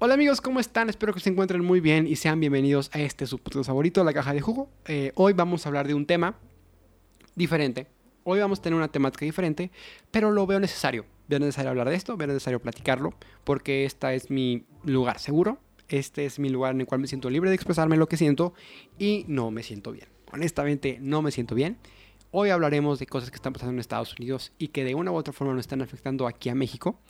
Hola 0.00 0.14
amigos, 0.14 0.40
¿cómo 0.40 0.60
están? 0.60 0.88
Espero 0.88 1.12
que 1.12 1.18
se 1.18 1.28
encuentren 1.28 1.64
muy 1.64 1.80
bien 1.80 2.06
y 2.06 2.14
sean 2.14 2.38
bienvenidos 2.38 2.88
a 2.92 3.00
este 3.00 3.26
su 3.26 3.38
favorito, 3.38 4.04
La 4.04 4.12
Caja 4.12 4.32
de 4.32 4.40
Jugo. 4.40 4.70
Eh, 4.86 5.10
hoy 5.16 5.32
vamos 5.32 5.66
a 5.66 5.70
hablar 5.70 5.88
de 5.88 5.94
un 5.94 6.06
tema 6.06 6.38
diferente. 7.34 7.88
Hoy 8.22 8.38
vamos 8.38 8.60
a 8.60 8.62
tener 8.62 8.76
una 8.76 8.86
temática 8.86 9.24
diferente, 9.24 9.72
pero 10.12 10.30
lo 10.30 10.46
veo 10.46 10.60
necesario. 10.60 11.04
Veo 11.26 11.40
necesario 11.40 11.70
hablar 11.70 11.88
de 11.88 11.96
esto, 11.96 12.16
veo 12.16 12.28
necesario 12.28 12.62
platicarlo, 12.62 13.12
porque 13.42 13.86
este 13.86 14.14
es 14.14 14.30
mi 14.30 14.66
lugar 14.84 15.18
seguro. 15.18 15.58
Este 15.88 16.26
es 16.26 16.38
mi 16.38 16.48
lugar 16.48 16.74
en 16.76 16.82
el 16.82 16.86
cual 16.86 17.00
me 17.00 17.08
siento 17.08 17.28
libre 17.28 17.50
de 17.50 17.56
expresarme 17.56 17.96
lo 17.96 18.06
que 18.06 18.16
siento 18.16 18.54
y 19.00 19.24
no 19.26 19.50
me 19.50 19.64
siento 19.64 19.90
bien. 19.90 20.06
Honestamente, 20.30 20.98
no 21.00 21.22
me 21.22 21.32
siento 21.32 21.56
bien. 21.56 21.76
Hoy 22.30 22.50
hablaremos 22.50 23.00
de 23.00 23.06
cosas 23.06 23.30
que 23.32 23.36
están 23.36 23.52
pasando 23.52 23.72
en 23.72 23.80
Estados 23.80 24.14
Unidos 24.16 24.52
y 24.58 24.68
que 24.68 24.84
de 24.84 24.94
una 24.94 25.10
u 25.10 25.16
otra 25.16 25.32
forma 25.32 25.54
nos 25.54 25.62
están 25.62 25.82
afectando 25.82 26.28
aquí 26.28 26.50
a 26.50 26.54
México. 26.54 27.00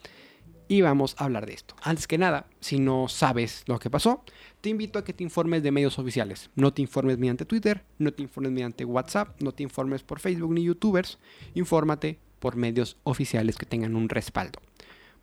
Y 0.71 0.81
vamos 0.81 1.15
a 1.17 1.23
hablar 1.23 1.47
de 1.47 1.53
esto. 1.53 1.75
Antes 1.81 2.05
que 2.05 2.19
nada, 2.19 2.45
si 2.59 2.77
no 2.77 3.07
sabes 3.07 3.63
lo 3.65 3.79
que 3.79 3.89
pasó, 3.89 4.23
te 4.61 4.69
invito 4.69 4.99
a 4.99 5.03
que 5.03 5.13
te 5.13 5.23
informes 5.23 5.63
de 5.63 5.71
medios 5.71 5.97
oficiales. 5.97 6.51
No 6.53 6.71
te 6.71 6.83
informes 6.83 7.17
mediante 7.17 7.43
Twitter, 7.43 7.83
no 7.97 8.13
te 8.13 8.21
informes 8.21 8.51
mediante 8.51 8.85
WhatsApp, 8.85 9.41
no 9.41 9.51
te 9.51 9.63
informes 9.63 10.03
por 10.03 10.19
Facebook 10.19 10.53
ni 10.53 10.63
YouTubers. 10.63 11.17
Infórmate 11.55 12.19
por 12.37 12.55
medios 12.55 12.97
oficiales 13.03 13.57
que 13.57 13.65
tengan 13.65 13.95
un 13.95 14.09
respaldo. 14.09 14.59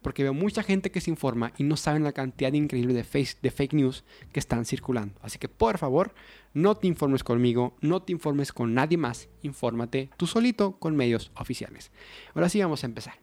Porque 0.02 0.24
veo 0.24 0.34
mucha 0.34 0.64
gente 0.64 0.90
que 0.90 1.00
se 1.00 1.10
informa 1.10 1.52
y 1.56 1.62
no 1.62 1.76
saben 1.76 2.02
la 2.02 2.12
cantidad 2.12 2.52
increíble 2.52 2.92
de, 2.92 3.04
face, 3.04 3.36
de 3.40 3.52
fake 3.52 3.74
news 3.74 4.02
que 4.32 4.40
están 4.40 4.64
circulando. 4.64 5.14
Así 5.22 5.38
que 5.38 5.48
por 5.48 5.78
favor, 5.78 6.12
no 6.54 6.74
te 6.74 6.88
informes 6.88 7.22
conmigo, 7.22 7.76
no 7.80 8.02
te 8.02 8.10
informes 8.10 8.52
con 8.52 8.74
nadie 8.74 8.98
más. 8.98 9.28
Infórmate 9.42 10.10
tú 10.16 10.26
solito 10.26 10.76
con 10.80 10.96
medios 10.96 11.30
oficiales. 11.36 11.92
Ahora 12.34 12.48
sí 12.48 12.60
vamos 12.60 12.82
a 12.82 12.86
empezar. 12.86 13.14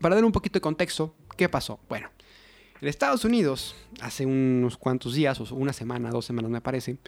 Para 0.00 0.14
dar 0.14 0.24
un 0.24 0.32
poquito 0.32 0.54
de 0.54 0.62
contexto, 0.62 1.14
¿qué 1.40 1.48
pasó? 1.48 1.80
Bueno, 1.88 2.10
en 2.82 2.88
Estados 2.88 3.24
Unidos, 3.24 3.74
hace 4.02 4.26
unos 4.26 4.76
cuantos 4.76 5.14
días, 5.14 5.40
o 5.40 5.54
una 5.54 5.72
semana, 5.72 6.10
dos 6.10 6.26
semanas 6.26 6.50
me 6.50 6.60
parece, 6.60 6.98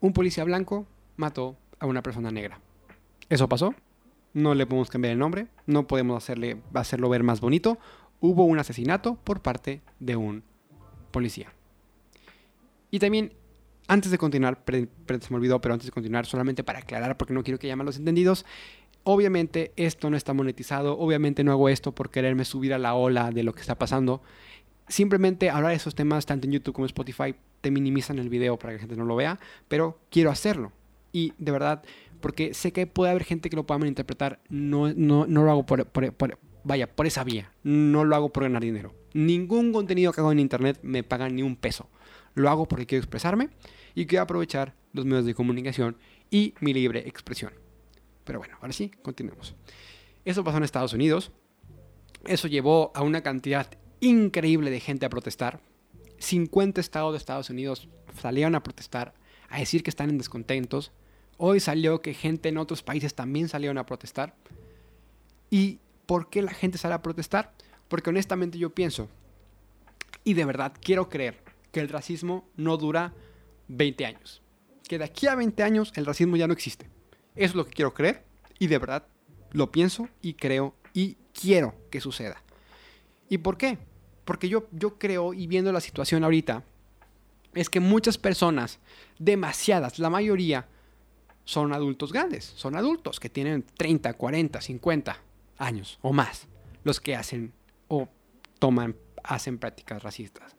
un 0.00 0.12
policía 0.12 0.42
blanco 0.42 0.84
mató 1.16 1.56
a 1.78 1.86
una 1.86 2.02
persona 2.02 2.32
negra. 2.32 2.58
¿Eso 3.28 3.48
pasó? 3.48 3.76
No 4.34 4.56
le 4.56 4.66
podemos 4.66 4.90
cambiar 4.90 5.12
el 5.12 5.20
nombre, 5.20 5.46
no 5.66 5.86
podemos 5.86 6.20
hacerle, 6.20 6.60
hacerlo 6.74 7.08
ver 7.08 7.22
más 7.22 7.40
bonito. 7.40 7.78
Hubo 8.18 8.46
un 8.46 8.58
asesinato 8.58 9.14
por 9.14 9.42
parte 9.42 9.80
de 10.00 10.16
un 10.16 10.42
policía. 11.12 11.52
Y 12.90 12.98
también, 12.98 13.32
antes 13.86 14.10
de 14.10 14.18
continuar, 14.18 14.64
se 14.66 14.88
me 15.30 15.36
olvidó, 15.36 15.60
pero 15.60 15.74
antes 15.74 15.86
de 15.86 15.92
continuar, 15.92 16.26
solamente 16.26 16.64
para 16.64 16.80
aclarar, 16.80 17.16
porque 17.16 17.32
no 17.32 17.44
quiero 17.44 17.60
que 17.60 17.68
llamen 17.68 17.86
los 17.86 17.96
entendidos, 17.96 18.44
obviamente 19.10 19.72
esto 19.76 20.10
no 20.10 20.18
está 20.18 20.34
monetizado, 20.34 20.98
obviamente 20.98 21.42
no 21.42 21.50
hago 21.50 21.70
esto 21.70 21.94
por 21.94 22.10
quererme 22.10 22.44
subir 22.44 22.74
a 22.74 22.78
la 22.78 22.92
ola 22.92 23.30
de 23.30 23.42
lo 23.42 23.54
que 23.54 23.62
está 23.62 23.78
pasando. 23.78 24.20
Simplemente 24.86 25.48
hablar 25.48 25.70
de 25.70 25.76
esos 25.76 25.94
temas, 25.94 26.26
tanto 26.26 26.46
en 26.46 26.52
YouTube 26.52 26.74
como 26.74 26.84
en 26.84 26.88
Spotify, 26.88 27.34
te 27.62 27.70
minimizan 27.70 28.18
el 28.18 28.28
video 28.28 28.58
para 28.58 28.72
que 28.72 28.76
la 28.76 28.80
gente 28.80 28.96
no 28.96 29.06
lo 29.06 29.16
vea, 29.16 29.40
pero 29.66 29.98
quiero 30.10 30.30
hacerlo. 30.30 30.72
Y 31.10 31.32
de 31.38 31.52
verdad, 31.52 31.82
porque 32.20 32.52
sé 32.52 32.70
que 32.74 32.86
puede 32.86 33.10
haber 33.10 33.24
gente 33.24 33.48
que 33.48 33.56
lo 33.56 33.64
pueda 33.64 33.78
malinterpretar, 33.78 34.40
no, 34.50 34.92
no, 34.92 35.26
no 35.26 35.42
lo 35.42 35.50
hago 35.52 35.64
por, 35.64 35.86
por, 35.86 36.38
vaya, 36.64 36.94
por 36.94 37.06
esa 37.06 37.24
vía. 37.24 37.50
No 37.62 38.04
lo 38.04 38.14
hago 38.14 38.28
por 38.30 38.42
ganar 38.42 38.62
dinero. 38.62 38.94
Ningún 39.14 39.72
contenido 39.72 40.12
que 40.12 40.20
hago 40.20 40.32
en 40.32 40.38
internet 40.38 40.80
me 40.82 41.02
paga 41.02 41.30
ni 41.30 41.42
un 41.42 41.56
peso. 41.56 41.88
Lo 42.34 42.50
hago 42.50 42.68
porque 42.68 42.84
quiero 42.84 43.02
expresarme 43.02 43.48
y 43.94 44.04
quiero 44.04 44.24
aprovechar 44.24 44.74
los 44.92 45.06
medios 45.06 45.24
de 45.24 45.32
comunicación 45.32 45.96
y 46.30 46.52
mi 46.60 46.74
libre 46.74 47.08
expresión. 47.08 47.67
Pero 48.28 48.40
bueno, 48.40 48.58
ahora 48.60 48.74
sí, 48.74 48.90
continuemos. 49.00 49.54
Eso 50.26 50.44
pasó 50.44 50.58
en 50.58 50.64
Estados 50.64 50.92
Unidos. 50.92 51.32
Eso 52.26 52.46
llevó 52.46 52.92
a 52.94 53.00
una 53.00 53.22
cantidad 53.22 53.70
increíble 54.00 54.70
de 54.70 54.80
gente 54.80 55.06
a 55.06 55.08
protestar. 55.08 55.60
50 56.18 56.78
estados 56.78 57.14
de 57.14 57.16
Estados 57.16 57.48
Unidos 57.48 57.88
salieron 58.20 58.54
a 58.54 58.62
protestar, 58.62 59.14
a 59.48 59.60
decir 59.60 59.82
que 59.82 59.88
están 59.88 60.10
en 60.10 60.18
descontentos. 60.18 60.92
Hoy 61.38 61.58
salió 61.58 62.02
que 62.02 62.12
gente 62.12 62.50
en 62.50 62.58
otros 62.58 62.82
países 62.82 63.14
también 63.14 63.48
salieron 63.48 63.78
a 63.78 63.86
protestar. 63.86 64.34
¿Y 65.48 65.78
por 66.04 66.28
qué 66.28 66.42
la 66.42 66.52
gente 66.52 66.76
sale 66.76 66.96
a 66.96 67.00
protestar? 67.00 67.54
Porque 67.88 68.10
honestamente 68.10 68.58
yo 68.58 68.74
pienso, 68.74 69.08
y 70.22 70.34
de 70.34 70.44
verdad 70.44 70.74
quiero 70.78 71.08
creer, 71.08 71.42
que 71.72 71.80
el 71.80 71.88
racismo 71.88 72.46
no 72.58 72.76
dura 72.76 73.14
20 73.68 74.04
años. 74.04 74.42
Que 74.86 74.98
de 74.98 75.04
aquí 75.04 75.28
a 75.28 75.34
20 75.34 75.62
años 75.62 75.94
el 75.96 76.04
racismo 76.04 76.36
ya 76.36 76.46
no 76.46 76.52
existe. 76.52 76.90
Eso 77.38 77.52
es 77.52 77.54
lo 77.54 77.64
que 77.66 77.72
quiero 77.72 77.94
creer 77.94 78.24
y 78.58 78.66
de 78.66 78.78
verdad 78.78 79.06
lo 79.52 79.70
pienso 79.70 80.08
y 80.20 80.34
creo 80.34 80.74
y 80.92 81.16
quiero 81.32 81.72
que 81.88 82.00
suceda. 82.00 82.42
¿Y 83.28 83.38
por 83.38 83.56
qué? 83.56 83.78
Porque 84.24 84.48
yo, 84.48 84.66
yo 84.72 84.98
creo 84.98 85.32
y 85.32 85.46
viendo 85.46 85.70
la 85.70 85.80
situación 85.80 86.24
ahorita, 86.24 86.64
es 87.54 87.70
que 87.70 87.78
muchas 87.78 88.18
personas, 88.18 88.80
demasiadas, 89.20 90.00
la 90.00 90.10
mayoría, 90.10 90.66
son 91.44 91.72
adultos 91.72 92.12
grandes, 92.12 92.44
son 92.44 92.76
adultos 92.76 93.20
que 93.20 93.30
tienen 93.30 93.64
30, 93.76 94.14
40, 94.14 94.60
50 94.60 95.22
años 95.58 95.98
o 96.02 96.12
más, 96.12 96.48
los 96.82 97.00
que 97.00 97.14
hacen 97.14 97.52
o 97.86 98.08
toman, 98.58 98.96
hacen 99.22 99.58
prácticas 99.58 100.02
racistas. 100.02 100.56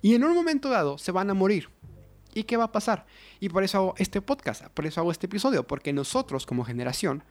Y 0.00 0.14
en 0.14 0.22
un 0.22 0.34
momento 0.34 0.68
dado 0.68 0.96
se 0.96 1.10
van 1.10 1.28
a 1.30 1.34
morir. 1.34 1.68
¿Y 2.34 2.44
qué 2.44 2.56
va 2.56 2.64
a 2.64 2.72
pasar? 2.72 3.06
Y 3.40 3.48
por 3.48 3.64
eso 3.64 3.78
hago 3.78 3.94
este 3.96 4.20
podcast, 4.20 4.66
por 4.68 4.86
eso 4.86 5.00
hago 5.00 5.12
este 5.12 5.26
episodio, 5.26 5.66
porque 5.66 5.92
nosotros 5.92 6.46
como 6.46 6.64
generación 6.64 7.22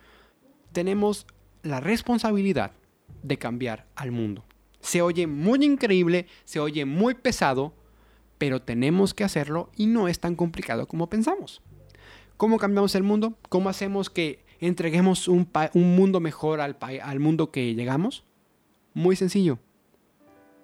tenemos 0.72 1.28
la 1.62 1.80
responsabilidad 1.80 2.72
de 3.22 3.38
cambiar 3.38 3.86
al 3.96 4.12
mundo. 4.12 4.44
Se 4.80 5.02
oye 5.02 5.28
muy 5.28 5.64
increíble, 5.64 6.28
se 6.44 6.60
oye 6.60 6.86
muy 6.86 7.14
pesado, 7.14 7.74
pero 8.38 8.62
tenemos 8.62 9.14
que 9.14 9.24
hacerlo 9.24 9.70
y 9.76 9.88
no 9.88 10.08
es 10.08 10.20
tan 10.20 10.36
complicado 10.36 10.88
como 10.88 11.10
pensamos. 11.10 11.62
¿Cómo 12.38 12.58
cambiamos 12.58 12.96
el 12.96 13.04
mundo? 13.04 13.38
¿Cómo 13.50 13.70
hacemos 13.70 14.10
que 14.10 14.44
entreguemos 14.60 15.28
un, 15.28 15.50
mundo 15.74 16.20
mejor 16.20 16.60
al, 16.60 17.20
mundo 17.20 17.52
que 17.52 17.76
llegamos? 17.76 18.24
Muy 18.94 19.16
sencillo, 19.16 19.60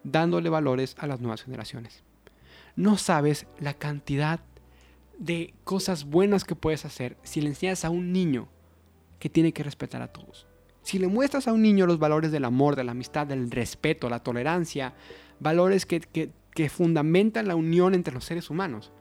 dándole 0.04 0.50
valores 0.50 0.96
a 1.00 1.08
las 1.08 1.22
nuevas 1.22 1.44
generaciones. 1.44 2.04
No 2.80 2.98
sabes 2.98 3.46
la 3.60 3.74
cantidad 3.74 4.40
de 5.18 5.54
cosas 5.66 6.06
buenas 6.06 6.46
que 6.46 6.56
puedes 6.56 6.86
hacer 6.86 7.18
si 7.24 7.42
le 7.42 7.50
enseñas 7.50 7.84
a 7.84 7.90
un 7.90 8.14
niño 8.14 8.48
que 9.20 9.30
tiene 9.30 9.52
que 9.52 9.64
respetar 9.64 10.02
a 10.02 10.14
todos. 10.14 10.48
Si 10.82 10.98
le 10.98 11.10
muestras 11.10 11.50
a 11.50 11.52
un 11.52 11.62
niño 11.62 11.86
los 11.86 12.00
valores 12.00 12.32
del 12.32 12.46
amor, 12.46 12.78
de 12.78 12.86
la 12.86 12.94
amistad, 12.94 13.28
del 13.28 13.52
respeto, 13.52 14.10
la 14.10 14.24
tolerancia, 14.24 14.94
valores 15.42 15.86
que, 15.86 16.00
que, 16.00 16.70
fundamentan 16.70 17.50
la 17.50 17.58
unión 17.58 17.96
entre 17.96 18.14
los 18.14 18.24
seres 18.24 18.50
humanos, 18.50 18.94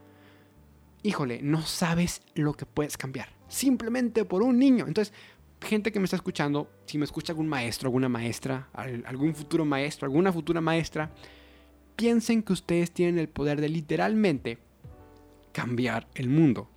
híjole, 1.05 1.41
no 1.41 1.63
sabes 1.63 2.23
lo 2.35 2.55
que 2.55 2.67
puedes 2.67 2.97
cambiar. 2.97 3.29
Simplemente 3.47 4.25
por 4.25 4.43
un 4.43 4.59
niño. 4.59 4.89
Entonces, 4.89 5.15
gente 5.63 5.93
que 5.93 6.01
me 6.01 6.07
está 6.07 6.17
escuchando, 6.17 6.69
si 6.87 6.99
me 6.99 7.05
escucha 7.05 7.33
algún 7.33 7.47
maestro, 7.47 7.87
alguna 7.87 8.09
maestra, 8.09 8.71
algún 8.73 9.37
futuro 9.37 9.65
maestro, 9.65 10.07
alguna 10.07 10.33
futura 10.33 10.61
maestra, 10.61 11.13
piensen 11.99 12.45
que 12.45 12.53
ustedes 12.53 12.93
tienen 12.93 13.19
el 13.19 13.29
poder 13.29 13.61
de 13.61 13.69
literalmente 13.69 14.59
cambiar 15.51 16.07
el 16.15 16.29
mundo. 16.29 16.71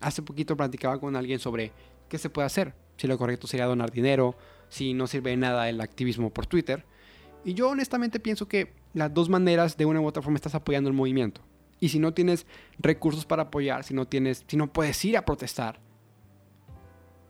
Hace 0.00 0.22
poquito 0.22 0.56
platicaba 0.56 1.00
con 1.00 1.16
alguien 1.16 1.40
sobre 1.40 1.72
qué 2.08 2.16
se 2.16 2.30
puede 2.30 2.46
hacer. 2.46 2.76
Si 2.96 3.08
lo 3.08 3.18
correcto 3.18 3.48
sería 3.48 3.66
donar 3.66 3.90
dinero, 3.90 4.36
si 4.68 4.94
no 4.94 5.08
sirve 5.08 5.30
de 5.30 5.36
nada 5.36 5.68
el 5.68 5.80
activismo 5.80 6.30
por 6.30 6.46
Twitter. 6.46 6.84
Y 7.44 7.54
yo 7.54 7.70
honestamente 7.70 8.20
pienso 8.20 8.46
que 8.46 8.72
las 8.94 9.12
dos 9.12 9.28
maneras 9.28 9.76
de 9.76 9.84
una 9.84 10.00
u 10.00 10.06
otra 10.06 10.22
forma 10.22 10.36
estás 10.36 10.54
apoyando 10.54 10.88
el 10.88 10.94
movimiento. 10.94 11.40
Y 11.80 11.88
si 11.88 11.98
no 11.98 12.14
tienes 12.14 12.46
recursos 12.78 13.26
para 13.26 13.44
apoyar, 13.44 13.82
si 13.82 13.94
no 13.94 14.06
tienes, 14.06 14.44
si 14.46 14.56
no 14.56 14.72
puedes 14.72 15.04
ir 15.04 15.16
a 15.16 15.24
protestar, 15.24 15.80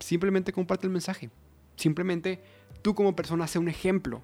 simplemente 0.00 0.52
comparte 0.52 0.86
el 0.86 0.92
mensaje. 0.92 1.30
Simplemente 1.76 2.42
tú 2.82 2.94
como 2.94 3.16
persona 3.16 3.46
sé 3.46 3.58
un 3.58 3.70
ejemplo. 3.70 4.20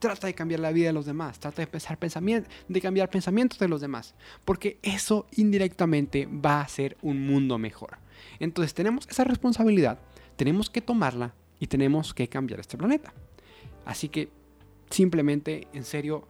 Trata 0.00 0.26
de 0.26 0.34
cambiar 0.34 0.60
la 0.60 0.72
vida 0.72 0.86
de 0.86 0.92
los 0.94 1.04
demás, 1.06 1.38
trata 1.38 1.60
de 1.62 1.66
pensar 1.66 1.98
pensamiento, 1.98 2.48
de 2.66 2.80
cambiar 2.80 3.10
pensamientos 3.10 3.58
de 3.58 3.68
los 3.68 3.82
demás, 3.82 4.14
porque 4.44 4.78
eso 4.82 5.26
indirectamente 5.36 6.26
va 6.26 6.62
a 6.62 6.68
ser 6.68 6.96
un 7.02 7.26
mundo 7.26 7.58
mejor. 7.58 7.98
Entonces 8.38 8.74
tenemos 8.74 9.06
esa 9.08 9.24
responsabilidad, 9.24 9.98
tenemos 10.36 10.70
que 10.70 10.80
tomarla 10.80 11.34
y 11.58 11.66
tenemos 11.66 12.14
que 12.14 12.28
cambiar 12.28 12.60
este 12.60 12.78
planeta. 12.78 13.12
Así 13.84 14.08
que 14.08 14.30
simplemente, 14.88 15.68
en 15.74 15.84
serio, 15.84 16.26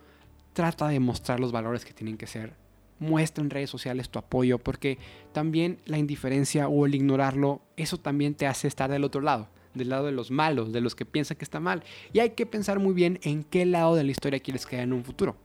trata 0.52 0.88
de 0.88 0.98
mostrar 0.98 1.38
los 1.38 1.52
valores 1.52 1.84
que 1.84 1.94
tienen 1.94 2.16
que 2.18 2.26
ser 2.26 2.54
muestra 2.98 3.42
en 3.42 3.50
redes 3.50 3.70
sociales 3.70 4.10
tu 4.10 4.18
apoyo, 4.18 4.58
porque 4.58 4.98
también 5.32 5.78
la 5.86 5.96
indiferencia 5.96 6.68
o 6.68 6.86
el 6.86 6.94
ignorarlo, 6.94 7.62
eso 7.76 7.98
también 7.98 8.34
te 8.34 8.46
hace 8.46 8.68
estar 8.68 8.90
del 8.90 9.04
otro 9.04 9.20
lado, 9.20 9.48
del 9.74 9.88
lado 9.90 10.06
de 10.06 10.12
los 10.12 10.30
malos, 10.30 10.72
de 10.72 10.80
los 10.80 10.94
que 10.94 11.04
piensan 11.04 11.36
que 11.36 11.44
está 11.44 11.60
mal. 11.60 11.82
Y 12.12 12.20
hay 12.20 12.30
que 12.30 12.46
pensar 12.46 12.78
muy 12.78 12.94
bien 12.94 13.18
en 13.22 13.44
qué 13.44 13.66
lado 13.66 13.94
de 13.94 14.04
la 14.04 14.10
historia 14.10 14.40
quieres 14.40 14.66
quedar 14.66 14.84
en 14.84 14.92
un 14.92 15.04
futuro, 15.04 15.36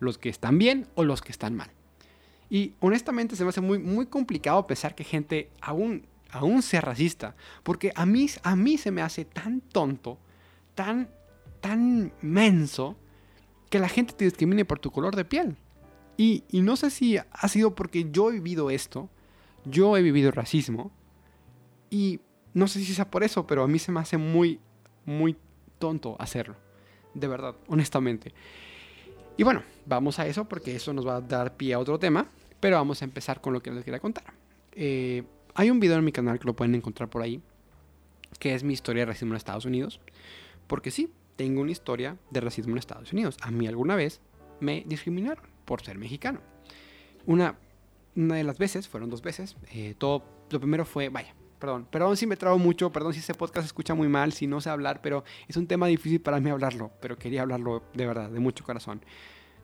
los 0.00 0.18
que 0.18 0.28
están 0.28 0.58
bien 0.58 0.86
o 0.94 1.04
los 1.04 1.20
que 1.20 1.32
están 1.32 1.54
mal. 1.54 1.70
Y 2.48 2.74
honestamente 2.80 3.34
se 3.34 3.44
me 3.44 3.50
hace 3.50 3.60
muy, 3.60 3.78
muy 3.78 4.06
complicado 4.06 4.66
pensar 4.66 4.94
que 4.94 5.04
gente 5.04 5.50
aún, 5.60 6.06
aún 6.30 6.62
sea 6.62 6.82
racista, 6.82 7.34
porque 7.62 7.92
a 7.94 8.04
mí, 8.04 8.26
a 8.42 8.56
mí 8.56 8.76
se 8.76 8.90
me 8.90 9.02
hace 9.02 9.24
tan 9.24 9.60
tonto, 9.60 10.18
tan, 10.74 11.08
tan 11.60 12.12
menso, 12.20 12.96
que 13.70 13.78
la 13.78 13.88
gente 13.88 14.12
te 14.12 14.26
discrimine 14.26 14.66
por 14.66 14.78
tu 14.78 14.90
color 14.90 15.16
de 15.16 15.24
piel 15.24 15.56
Y, 16.18 16.44
y 16.50 16.60
no 16.60 16.76
sé 16.76 16.90
si 16.90 17.16
ha 17.16 17.48
sido 17.48 17.74
porque 17.74 18.10
yo 18.12 18.28
he 18.28 18.34
vivido 18.34 18.68
esto, 18.68 19.08
yo 19.64 19.96
he 19.96 20.02
vivido 20.02 20.30
racismo, 20.30 20.92
y 21.88 22.20
no 22.54 22.68
sé 22.68 22.80
si 22.84 22.94
sea 22.94 23.10
por 23.10 23.24
eso, 23.24 23.46
pero 23.46 23.62
a 23.62 23.68
mí 23.68 23.78
se 23.78 23.92
me 23.92 24.00
hace 24.00 24.16
muy, 24.16 24.60
muy 25.04 25.36
tonto 25.78 26.16
hacerlo. 26.18 26.56
De 27.14 27.26
verdad, 27.28 27.54
honestamente. 27.68 28.32
Y 29.36 29.44
bueno, 29.44 29.62
vamos 29.86 30.18
a 30.18 30.26
eso 30.26 30.46
porque 30.46 30.76
eso 30.76 30.92
nos 30.92 31.06
va 31.06 31.16
a 31.16 31.20
dar 31.20 31.56
pie 31.56 31.74
a 31.74 31.78
otro 31.78 31.98
tema, 31.98 32.28
pero 32.60 32.76
vamos 32.76 33.02
a 33.02 33.04
empezar 33.04 33.40
con 33.40 33.52
lo 33.52 33.62
que 33.62 33.70
les 33.70 33.84
quería 33.84 34.00
contar. 34.00 34.34
Eh, 34.72 35.24
hay 35.54 35.70
un 35.70 35.80
video 35.80 35.98
en 35.98 36.04
mi 36.04 36.12
canal 36.12 36.38
que 36.38 36.46
lo 36.46 36.54
pueden 36.54 36.74
encontrar 36.74 37.08
por 37.08 37.22
ahí, 37.22 37.40
que 38.38 38.54
es 38.54 38.62
mi 38.62 38.72
historia 38.72 39.02
de 39.02 39.06
racismo 39.06 39.32
en 39.32 39.36
Estados 39.36 39.64
Unidos. 39.64 40.00
Porque 40.66 40.90
sí, 40.90 41.12
tengo 41.36 41.60
una 41.60 41.72
historia 41.72 42.16
de 42.30 42.40
racismo 42.40 42.72
en 42.72 42.78
Estados 42.78 43.12
Unidos. 43.12 43.36
A 43.40 43.50
mí 43.50 43.66
alguna 43.66 43.96
vez 43.96 44.20
me 44.60 44.84
discriminaron 44.86 45.44
por 45.64 45.82
ser 45.82 45.98
mexicano. 45.98 46.40
Una, 47.26 47.56
una 48.16 48.36
de 48.36 48.44
las 48.44 48.58
veces, 48.58 48.88
fueron 48.88 49.10
dos 49.10 49.22
veces, 49.22 49.56
eh, 49.72 49.94
todo, 49.98 50.24
lo 50.50 50.60
primero 50.60 50.84
fue, 50.84 51.08
vaya, 51.08 51.34
perdón, 51.62 51.86
perdón 51.88 52.16
si 52.16 52.26
me 52.26 52.36
trago 52.36 52.58
mucho, 52.58 52.90
perdón 52.90 53.14
si 53.14 53.20
este 53.20 53.34
podcast 53.34 53.62
se 53.62 53.66
escucha 53.68 53.94
muy 53.94 54.08
mal, 54.08 54.32
si 54.32 54.48
no 54.48 54.60
sé 54.60 54.68
hablar, 54.68 55.00
pero 55.00 55.22
es 55.46 55.56
un 55.56 55.68
tema 55.68 55.86
difícil 55.86 56.20
para 56.20 56.40
mí 56.40 56.50
hablarlo, 56.50 56.90
pero 57.00 57.16
quería 57.16 57.42
hablarlo 57.42 57.84
de 57.94 58.04
verdad, 58.04 58.30
de 58.30 58.40
mucho 58.40 58.64
corazón. 58.64 59.00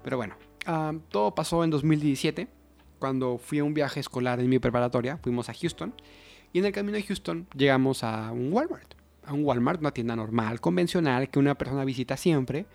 Pero 0.05 0.17
bueno, 0.17 0.37
ah, 0.67 0.93
todo 1.09 1.35
pasó 1.35 1.65
en 1.65 1.71
2017, 1.71 2.47
cuando 3.01 3.37
fui 3.39 3.59
a 3.59 3.65
un 3.65 3.75
viaje 3.75 3.99
escolar 3.99 4.39
en 4.39 4.49
mi 4.49 4.61
preparatoria, 4.61 5.17
fuimos 5.17 5.49
a 5.49 5.55
Houston, 5.55 5.93
y 6.53 6.61
en 6.61 6.67
el 6.67 6.73
camino 6.73 6.97
de 6.97 7.03
Houston 7.03 7.49
llegamos 7.57 8.05
a 8.05 8.31
un 8.31 8.53
Walmart, 8.53 8.95
a 9.25 9.33
un 9.33 9.45
Walmart, 9.45 9.81
una 9.81 9.91
tienda 9.91 10.15
normal, 10.15 10.61
convencional, 10.61 11.29
que 11.31 11.41
una 11.41 11.57
persona 11.57 11.85
visita 11.85 12.17
siempre. 12.17 12.67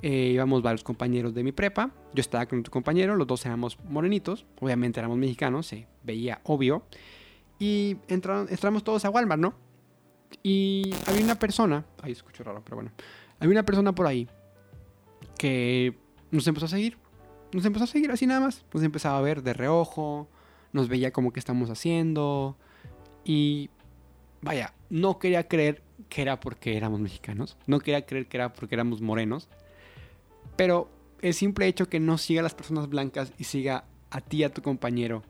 Eh, 0.00 0.30
íbamos 0.32 0.62
varios 0.62 0.84
compañeros 0.84 1.34
de 1.34 1.42
mi 1.42 1.50
prepa, 1.50 1.90
yo 2.14 2.20
estaba 2.20 2.46
con 2.46 2.60
otro 2.60 2.70
compañero, 2.70 3.16
los 3.16 3.26
dos 3.26 3.44
éramos 3.44 3.80
morenitos, 3.82 4.46
obviamente 4.60 5.00
éramos 5.00 5.18
mexicanos, 5.18 5.66
se 5.66 5.88
veía 6.04 6.40
obvio. 6.44 6.84
Y 7.60 7.98
entramos 8.08 8.82
todos 8.82 9.04
a 9.04 9.10
Walmart, 9.10 9.40
¿no? 9.40 9.54
Y 10.42 10.94
había 11.06 11.22
una 11.22 11.38
persona, 11.38 11.84
ay, 12.02 12.12
escucho 12.12 12.42
raro, 12.42 12.62
pero 12.64 12.76
bueno. 12.76 12.90
Había 13.38 13.52
una 13.52 13.64
persona 13.64 13.94
por 13.94 14.06
ahí 14.06 14.28
que 15.38 15.96
nos 16.30 16.46
empezó 16.46 16.66
a 16.66 16.70
seguir. 16.70 16.96
Nos 17.52 17.64
empezó 17.64 17.84
a 17.84 17.86
seguir 17.86 18.10
así 18.10 18.26
nada 18.26 18.40
más. 18.40 18.64
Nos 18.72 18.82
empezaba 18.82 19.18
a 19.18 19.20
ver 19.20 19.42
de 19.42 19.52
reojo, 19.52 20.28
nos 20.72 20.88
veía 20.88 21.12
como 21.12 21.32
que 21.32 21.38
estamos 21.38 21.68
haciendo. 21.68 22.56
Y 23.24 23.68
vaya, 24.40 24.72
no 24.88 25.18
quería 25.18 25.46
creer 25.46 25.82
que 26.08 26.22
era 26.22 26.40
porque 26.40 26.78
éramos 26.78 27.00
mexicanos. 27.00 27.58
No 27.66 27.80
quería 27.80 28.06
creer 28.06 28.26
que 28.26 28.38
era 28.38 28.52
porque 28.54 28.74
éramos 28.74 29.02
morenos. 29.02 29.48
Pero 30.56 30.90
el 31.20 31.34
simple 31.34 31.66
hecho 31.66 31.88
que 31.90 32.00
no 32.00 32.16
siga 32.16 32.40
a 32.40 32.42
las 32.42 32.54
personas 32.54 32.88
blancas 32.88 33.32
y 33.36 33.44
siga 33.44 33.84
a 34.10 34.20
ti, 34.22 34.44
a 34.44 34.52
tu 34.52 34.62
compañero, 34.62 35.22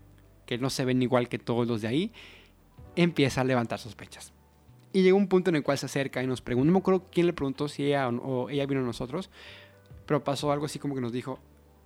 que 0.51 0.59
no 0.59 0.69
se 0.69 0.85
ven 0.85 1.01
igual 1.01 1.29
que 1.29 1.39
todos 1.39 1.69
los 1.69 1.81
de 1.81 1.87
ahí, 1.87 2.13
empieza 2.97 3.43
a 3.43 3.45
levantar 3.45 3.79
sospechas. 3.79 4.33
Y 4.93 5.03
llega 5.03 5.15
un 5.15 5.29
punto 5.29 5.51
en 5.51 5.55
el 5.55 5.63
cual 5.63 5.79
se 5.79 5.87
acerca 5.87 6.25
y 6.25 6.27
nos 6.27 6.41
pregunta, 6.43 6.67
no 6.67 6.73
me 6.73 6.79
acuerdo 6.81 7.07
quién 7.13 7.29
le 7.29 7.33
preguntó 7.33 7.69
si 7.69 7.85
ella 7.85 8.09
o, 8.09 8.51
ella 8.51 8.67
vino 8.67 8.81
a 8.81 8.85
nosotros, 8.85 9.31
pero 10.07 10.25
pasó 10.25 10.51
algo 10.51 10.67
así 10.67 10.81
como 10.81 10.97
que 10.97 11.01
nos 11.01 11.13
dijo, 11.13 11.39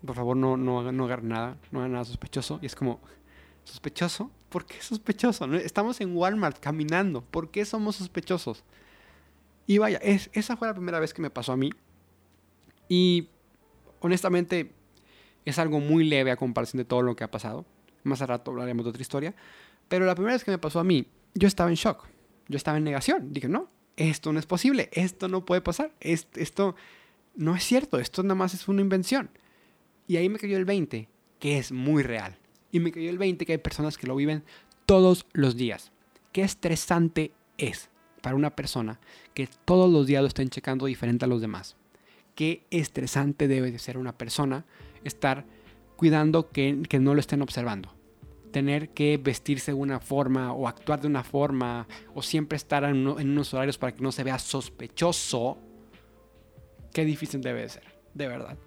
por 0.03 0.17
favor 0.17 0.35
no, 0.35 0.57
no, 0.57 0.91
no 0.91 1.05
hagan 1.05 1.29
nada, 1.29 1.59
no 1.73 1.81
hagan 1.81 1.93
nada 1.93 2.07
sospechoso. 2.07 2.59
Y 2.63 2.67
es 2.67 2.75
como, 2.75 3.01
¿sospechoso? 3.65 4.31
¿Por 4.49 4.65
qué 4.65 4.81
sospechoso? 4.81 5.45
Estamos 5.57 6.01
en 6.01 6.17
Walmart 6.17 6.59
caminando, 6.59 7.21
¿por 7.21 7.51
qué 7.51 7.67
somos 7.67 7.97
sospechosos? 7.97 8.65
Y 9.67 9.77
vaya, 9.77 9.99
es, 9.99 10.31
esa 10.33 10.57
fue 10.57 10.69
la 10.69 10.75
primera 10.75 11.01
vez 11.01 11.13
que 11.13 11.21
me 11.21 11.29
pasó 11.29 11.53
a 11.53 11.59
mí. 11.59 11.71
Y 12.89 13.29
honestamente 14.01 14.73
es 15.45 15.59
algo 15.59 15.81
muy 15.81 16.05
leve 16.05 16.31
a 16.31 16.37
comparación 16.37 16.79
de 16.79 16.87
todo 16.87 17.03
lo 17.03 17.15
que 17.15 17.25
ha 17.25 17.31
pasado. 17.31 17.67
Más 18.05 18.23
a 18.23 18.27
rato 18.27 18.51
hablaremos 18.51 18.85
de 18.85 18.91
otra 18.91 19.03
historia. 19.03 19.35
Pero 19.89 20.07
la 20.07 20.15
primera 20.15 20.35
vez 20.35 20.45
que 20.45 20.51
me 20.51 20.59
pasó 20.59 20.81
a 20.81 20.85
mí, 20.85 21.07
yo 21.35 21.49
estaba 21.49 21.71
en 21.71 21.77
shock. 21.77 22.07
Yo 22.49 22.57
estaba 22.57 22.79
en 22.79 22.85
negación. 22.85 23.33
Dije, 23.33 23.49
no, 23.49 23.69
esto 23.97 24.33
no 24.33 24.39
es 24.39 24.47
posible. 24.47 24.91
Esto 24.93 25.29
no 25.29 25.45
puede 25.45 25.61
pasar. 25.61 25.93
Esto, 26.01 26.77
no 27.35 27.57
es 27.57 27.65
cierto. 27.65 27.99
Esto 27.99 28.23
nada 28.23 28.35
más 28.35 28.55
es 28.55 28.69
una 28.69 28.81
invención. 28.81 29.31
Y 30.07 30.17
ahí 30.17 30.29
me 30.29 30.39
cayó 30.39 30.57
el 30.57 30.65
20, 30.65 31.09
que 31.39 31.59
es 31.59 31.73
muy 31.73 32.03
real. 32.03 32.37
Y 32.71 32.81
me 32.81 32.93
cayó 32.93 33.11
el 33.11 33.19
20 33.19 33.47
que 33.47 33.53
hay 33.53 33.59
personas 33.59 33.97
que 33.97 34.07
lo 34.07 34.17
viven 34.17 34.45
todos 34.87 35.27
los 35.33 35.57
días. 35.57 35.93
Qué 36.33 36.43
estresante 36.43 37.33
es 37.57 37.89
para 38.21 38.37
una 38.37 38.57
persona 38.57 39.01
que 39.33 39.49
todos 39.65 39.91
los 39.93 40.07
días 40.07 40.23
lo 40.23 40.29
estén 40.29 40.51
checando 40.51 40.87
diferente 40.87 41.25
a 41.25 41.29
los 41.29 41.41
demás. 41.41 41.77
Qué 42.35 42.67
estresante 42.71 43.49
debe 43.49 43.71
de 43.71 43.79
ser 43.79 43.97
una 43.97 44.17
persona 44.17 44.65
estar 45.05 45.45
cuidando 46.05 46.51
que, 46.51 46.99
no 47.01 47.15
lo 47.15 47.21
estén 47.21 47.41
observando. 47.41 47.89
Tener 48.53 48.91
que 48.91 49.17
vestirse 49.17 49.73
de 49.73 49.79
una 49.79 50.01
forma 50.01 50.53
o 50.53 50.69
actuar 50.69 51.01
de 51.01 51.07
una 51.07 51.25
forma 51.25 51.89
o 52.15 52.21
siempre 52.21 52.57
estar 52.57 52.85
en, 52.85 53.07
unos 53.07 53.55
horarios 53.55 53.79
para 53.79 53.95
que 53.95 54.03
no 54.03 54.13
se 54.13 54.23
vea 54.23 54.39
sospechoso. 54.39 55.57
Qué 56.93 57.07
difícil 57.07 57.41
debe 57.41 57.63
de 57.63 57.71
ser, 57.71 57.85
de 58.13 58.29
verdad. 58.29 58.59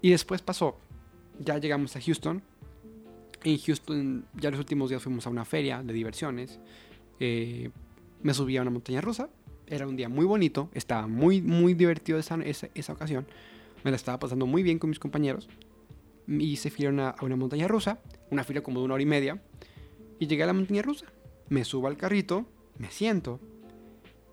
Y 0.00 0.12
después 0.12 0.40
pasó, 0.40 0.78
ya 1.38 1.58
llegamos 1.58 1.94
a 1.94 2.00
Houston. 2.00 2.42
En 3.44 3.58
Houston, 3.58 4.24
ya 4.32 4.50
los 4.50 4.58
últimos 4.58 4.88
días 4.88 5.02
fuimos 5.02 5.26
a 5.26 5.30
una 5.30 5.44
feria 5.44 5.82
de 5.82 5.92
diversiones. 5.92 6.58
Eh, 7.20 7.68
me 8.22 8.32
subí 8.32 8.56
a 8.56 8.62
una 8.62 8.70
montaña 8.70 9.02
rusa. 9.02 9.28
Era 9.66 9.86
un 9.86 9.96
día 9.96 10.08
muy 10.08 10.24
bonito. 10.24 10.70
Estaba 10.72 11.06
muy, 11.06 11.42
muy 11.42 11.74
divertido 11.74 12.18
esa, 12.18 12.36
esa, 12.36 12.70
esa 12.74 12.94
ocasión. 12.94 13.26
Me 13.84 13.90
la 13.90 13.96
estaba 13.96 14.18
pasando 14.18 14.46
muy 14.46 14.62
bien 14.62 14.78
con 14.78 14.88
mis 14.88 14.98
compañeros 14.98 15.50
y 16.40 16.56
se 16.56 16.70
fila 16.70 17.14
a 17.18 17.24
una 17.24 17.36
montaña 17.36 17.68
rusa, 17.68 17.98
una 18.30 18.44
fila 18.44 18.62
como 18.62 18.80
de 18.80 18.84
una 18.86 18.94
hora 18.94 19.02
y 19.02 19.06
media, 19.06 19.42
y 20.18 20.26
llegué 20.26 20.42
a 20.42 20.46
la 20.46 20.52
montaña 20.52 20.82
rusa. 20.82 21.06
Me 21.48 21.64
subo 21.64 21.88
al 21.88 21.96
carrito, 21.96 22.46
me 22.78 22.90
siento, 22.90 23.40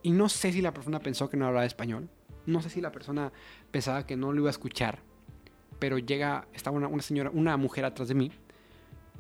y 0.02 0.12
no 0.12 0.30
sé 0.30 0.52
si 0.52 0.62
la 0.62 0.74
persona 0.74 1.00
pensó 1.00 1.30
que 1.30 1.38
no 1.38 1.48
hablaba 1.48 1.66
español, 1.66 2.10
no 2.46 2.62
sé 2.62 2.70
si 2.70 2.82
la 2.82 2.92
persona 2.92 3.32
pensaba 3.72 4.06
que 4.06 4.16
no 4.16 4.32
lo 4.32 4.42
iba 4.42 4.50
a 4.50 4.52
escuchar, 4.52 5.00
pero 5.78 5.98
llega, 5.98 6.48
estaba 6.54 6.78
una, 6.78 7.02
señora, 7.02 7.30
una 7.34 7.58
mujer 7.58 7.86
atrás 7.86 8.08
de 8.08 8.16
mí, 8.16 8.32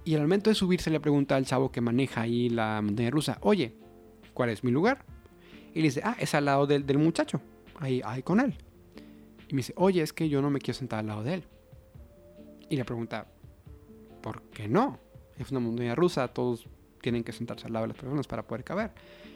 y 0.05 0.15
al 0.15 0.21
momento 0.21 0.49
de 0.49 0.55
subirse 0.55 0.89
le 0.89 0.99
pregunta 0.99 1.35
al 1.35 1.45
chavo 1.45 1.71
que 1.71 1.81
maneja 1.81 2.21
ahí 2.21 2.49
la 2.49 2.81
montaña 2.81 3.09
rusa, 3.09 3.37
oye, 3.41 3.75
¿cuál 4.33 4.49
es 4.49 4.63
mi 4.63 4.71
lugar? 4.71 5.05
Y 5.73 5.81
le 5.81 5.89
dice, 5.89 6.01
ah, 6.03 6.15
es 6.19 6.33
al 6.33 6.45
lado 6.45 6.65
del, 6.65 6.85
del 6.85 6.97
muchacho, 6.97 7.41
ahí, 7.77 8.01
ahí 8.05 8.23
con 8.23 8.39
él. 8.39 8.55
Y 9.49 9.53
me 9.53 9.59
dice, 9.59 9.73
oye, 9.75 10.01
es 10.01 10.13
que 10.13 10.29
yo 10.29 10.41
no 10.41 10.49
me 10.49 10.59
quiero 10.59 10.77
sentar 10.77 10.99
al 10.99 11.07
lado 11.07 11.23
de 11.23 11.35
él. 11.35 11.43
Y 12.69 12.75
le 12.75 12.85
pregunta, 12.85 13.27
¿por 14.21 14.43
qué 14.43 14.67
no? 14.67 14.99
Es 15.37 15.51
una 15.51 15.59
montaña 15.59 15.95
rusa, 15.95 16.27
todos 16.27 16.67
tienen 17.01 17.23
que 17.23 17.31
sentarse 17.31 17.65
al 17.65 17.73
lado 17.73 17.83
de 17.83 17.89
las 17.89 17.97
personas 17.97 18.27
para 18.27 18.43
poder 18.43 18.63
caber. 18.63 18.91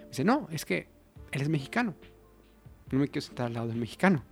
dice, 0.09 0.23
no, 0.23 0.47
es 0.51 0.65
que 0.65 0.87
él 1.31 1.41
es 1.41 1.49
mexicano. 1.49 1.95
No 2.91 2.99
me 2.99 3.07
quiero 3.07 3.25
sentar 3.25 3.47
al 3.47 3.53
lado 3.53 3.67
del 3.67 3.77
mexicano. 3.77 4.23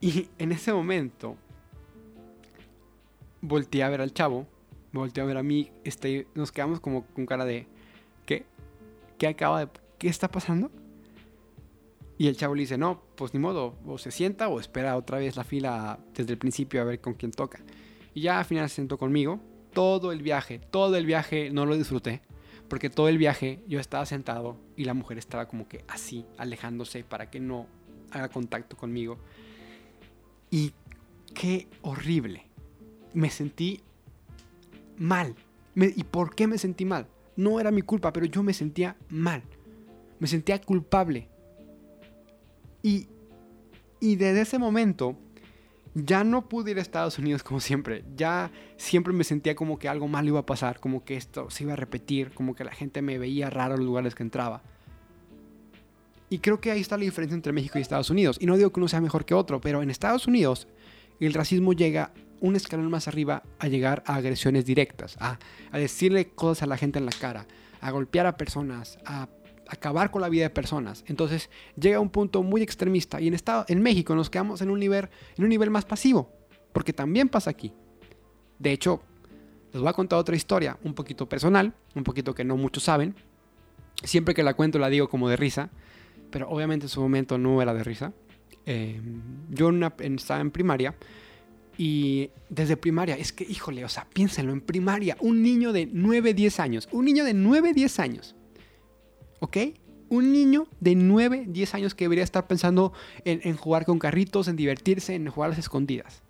Y 0.00 0.28
en 0.38 0.52
ese 0.52 0.72
momento 0.72 1.36
volteé 3.40 3.82
a 3.82 3.88
ver 3.88 4.00
al 4.00 4.12
chavo, 4.12 4.46
volteé 4.92 5.22
a 5.22 5.26
ver 5.26 5.36
a 5.36 5.42
mí, 5.42 5.70
este, 5.82 6.26
nos 6.34 6.52
quedamos 6.52 6.80
como 6.80 7.04
con 7.06 7.26
cara 7.26 7.44
de, 7.44 7.66
¿qué? 8.26 8.46
¿Qué 9.18 9.26
acaba 9.26 9.60
de... 9.60 9.70
¿Qué 9.98 10.08
está 10.08 10.28
pasando? 10.28 10.70
Y 12.16 12.28
el 12.28 12.36
chavo 12.36 12.54
le 12.54 12.62
dice, 12.62 12.78
no, 12.78 13.02
pues 13.16 13.34
ni 13.34 13.40
modo, 13.40 13.76
o 13.86 13.98
se 13.98 14.10
sienta 14.10 14.48
o 14.48 14.60
espera 14.60 14.96
otra 14.96 15.18
vez 15.18 15.36
la 15.36 15.44
fila 15.44 15.98
desde 16.14 16.32
el 16.32 16.38
principio 16.38 16.80
a 16.80 16.84
ver 16.84 17.00
con 17.00 17.14
quién 17.14 17.32
toca. 17.32 17.60
Y 18.14 18.22
ya 18.22 18.38
al 18.38 18.44
final 18.44 18.68
se 18.68 18.76
sentó 18.76 18.98
conmigo. 18.98 19.40
Todo 19.72 20.12
el 20.12 20.22
viaje, 20.22 20.60
todo 20.70 20.96
el 20.96 21.06
viaje 21.06 21.50
no 21.50 21.66
lo 21.66 21.76
disfruté. 21.76 22.22
Porque 22.68 22.88
todo 22.88 23.08
el 23.08 23.18
viaje 23.18 23.62
yo 23.66 23.80
estaba 23.80 24.06
sentado 24.06 24.56
y 24.76 24.84
la 24.84 24.94
mujer 24.94 25.18
estaba 25.18 25.48
como 25.48 25.68
que 25.68 25.84
así, 25.88 26.24
alejándose 26.38 27.04
para 27.04 27.30
que 27.30 27.40
no 27.40 27.66
haga 28.10 28.28
contacto 28.28 28.76
conmigo. 28.76 29.18
Y 30.50 30.72
qué 31.34 31.66
horrible. 31.82 32.46
Me 33.12 33.30
sentí 33.30 33.80
mal. 34.96 35.34
¿Y 35.74 36.04
por 36.04 36.34
qué 36.36 36.46
me 36.46 36.58
sentí 36.58 36.84
mal? 36.84 37.08
No 37.36 37.58
era 37.58 37.72
mi 37.72 37.82
culpa, 37.82 38.12
pero 38.12 38.26
yo 38.26 38.44
me 38.44 38.54
sentía 38.54 38.96
mal. 39.08 39.42
Me 40.20 40.28
sentía 40.28 40.60
culpable 40.60 41.28
y, 42.84 43.08
desde 44.16 44.42
ese 44.42 44.58
momento 44.58 45.16
ya 45.94 46.22
no 46.22 46.48
pude 46.48 46.72
ir 46.72 46.78
a 46.78 46.82
Estados 46.82 47.18
Unidos 47.18 47.42
como 47.42 47.60
siempre. 47.60 48.04
Ya 48.14 48.50
siempre 48.76 49.14
me 49.14 49.24
sentía 49.24 49.54
como 49.54 49.78
que 49.78 49.88
algo 49.88 50.06
malo 50.06 50.28
iba 50.28 50.40
a 50.40 50.46
pasar, 50.46 50.80
como 50.80 51.04
que 51.04 51.16
esto 51.16 51.48
se 51.50 51.62
iba 51.62 51.72
a 51.72 51.76
repetir, 51.76 52.32
como 52.34 52.54
que 52.54 52.64
la 52.64 52.72
gente 52.72 53.00
me 53.00 53.16
veía 53.16 53.48
raro 53.48 53.74
en 53.74 53.80
los 53.80 53.86
lugares 53.86 54.14
que 54.14 54.22
entraba. 54.22 54.62
Y 56.28 56.40
creo 56.40 56.60
que 56.60 56.72
ahí 56.72 56.80
está 56.80 56.98
la 56.98 57.04
diferencia 57.04 57.34
entre 57.34 57.52
México 57.52 57.78
y 57.78 57.82
Estados 57.82 58.10
Unidos. 58.10 58.36
Y 58.40 58.46
no 58.46 58.56
digo 58.56 58.70
que 58.70 58.80
uno 58.80 58.88
sea 58.88 59.00
mejor 59.00 59.24
que 59.24 59.34
otro, 59.34 59.60
pero 59.60 59.82
en 59.82 59.88
Estados 59.88 60.26
Unidos 60.26 60.68
el 61.20 61.32
racismo 61.32 61.72
llega 61.72 62.12
un 62.40 62.56
escalón 62.56 62.90
más 62.90 63.08
arriba 63.08 63.44
a 63.58 63.68
llegar 63.68 64.02
a 64.06 64.16
agresiones 64.16 64.66
directas, 64.66 65.16
a, 65.20 65.38
a 65.70 65.78
decirle 65.78 66.30
cosas 66.30 66.64
a 66.64 66.66
la 66.66 66.76
gente 66.76 66.98
en 66.98 67.06
la 67.06 67.12
cara, 67.12 67.46
a 67.80 67.90
golpear 67.92 68.26
a 68.26 68.36
personas, 68.36 68.98
a 69.06 69.28
acabar 69.68 70.10
con 70.10 70.22
la 70.22 70.28
vida 70.28 70.44
de 70.44 70.50
personas. 70.50 71.04
Entonces 71.06 71.50
llega 71.76 71.98
a 71.98 72.00
un 72.00 72.10
punto 72.10 72.42
muy 72.42 72.62
extremista 72.62 73.20
y 73.20 73.28
en, 73.28 73.34
estado, 73.34 73.64
en 73.68 73.82
México 73.82 74.14
nos 74.14 74.30
quedamos 74.30 74.60
en 74.62 74.70
un, 74.70 74.78
nivel, 74.78 75.08
en 75.36 75.44
un 75.44 75.50
nivel 75.50 75.70
más 75.70 75.84
pasivo. 75.84 76.30
porque 76.72 76.92
también 76.92 77.28
pasa 77.28 77.50
aquí. 77.50 77.72
De 78.58 78.72
hecho, 78.72 79.00
les 79.72 79.80
voy 79.80 79.88
a 79.88 79.92
contar 79.92 80.18
otra 80.18 80.34
historia, 80.34 80.76
un 80.82 80.94
poquito 80.94 81.28
personal, 81.28 81.72
un 81.94 82.04
poquito 82.04 82.34
que 82.34 82.44
no 82.44 82.56
muchos 82.56 82.82
saben. 82.84 83.14
Siempre 84.02 84.34
que 84.34 84.42
la 84.42 84.54
cuento 84.54 84.78
la 84.78 84.88
digo 84.88 85.08
como 85.08 85.28
de 85.28 85.36
risa, 85.36 85.70
pero 86.30 86.48
obviamente 86.48 86.86
en 86.86 86.90
su 86.90 87.00
momento 87.00 87.38
no 87.38 87.62
era 87.62 87.74
de 87.74 87.84
risa. 87.84 88.12
Eh, 88.66 89.00
yo 89.50 89.70
estaba 90.00 90.40
en 90.40 90.50
primaria 90.50 90.94
y 91.76 92.30
desde 92.48 92.76
primaria, 92.76 93.16
es 93.16 93.32
que, 93.32 93.44
híjole, 93.44 93.84
o 93.84 93.88
sea, 93.88 94.06
piénsenlo, 94.12 94.52
en 94.52 94.60
primaria, 94.60 95.16
un 95.20 95.42
niño 95.42 95.72
de 95.72 95.88
9, 95.92 96.34
10 96.34 96.60
años, 96.60 96.88
un 96.92 97.04
niño 97.04 97.24
de 97.24 97.34
9, 97.34 97.72
10 97.72 97.98
años, 97.98 98.36
¿ok? 99.44 99.58
Un 100.08 100.32
niño 100.32 100.66
de 100.80 100.94
9, 100.94 101.44
10 101.48 101.74
años 101.74 101.94
que 101.94 102.06
debería 102.06 102.24
estar 102.24 102.46
pensando 102.46 102.92
en, 103.24 103.56
jugar 103.56 103.84
con 103.84 103.98
carritos, 103.98 104.48
en 104.48 104.56
divertirse, 104.56 105.14
en 105.14 105.28
jugar 105.28 105.48
a 105.48 105.50
las 105.50 105.58
escondidas. 105.58 106.22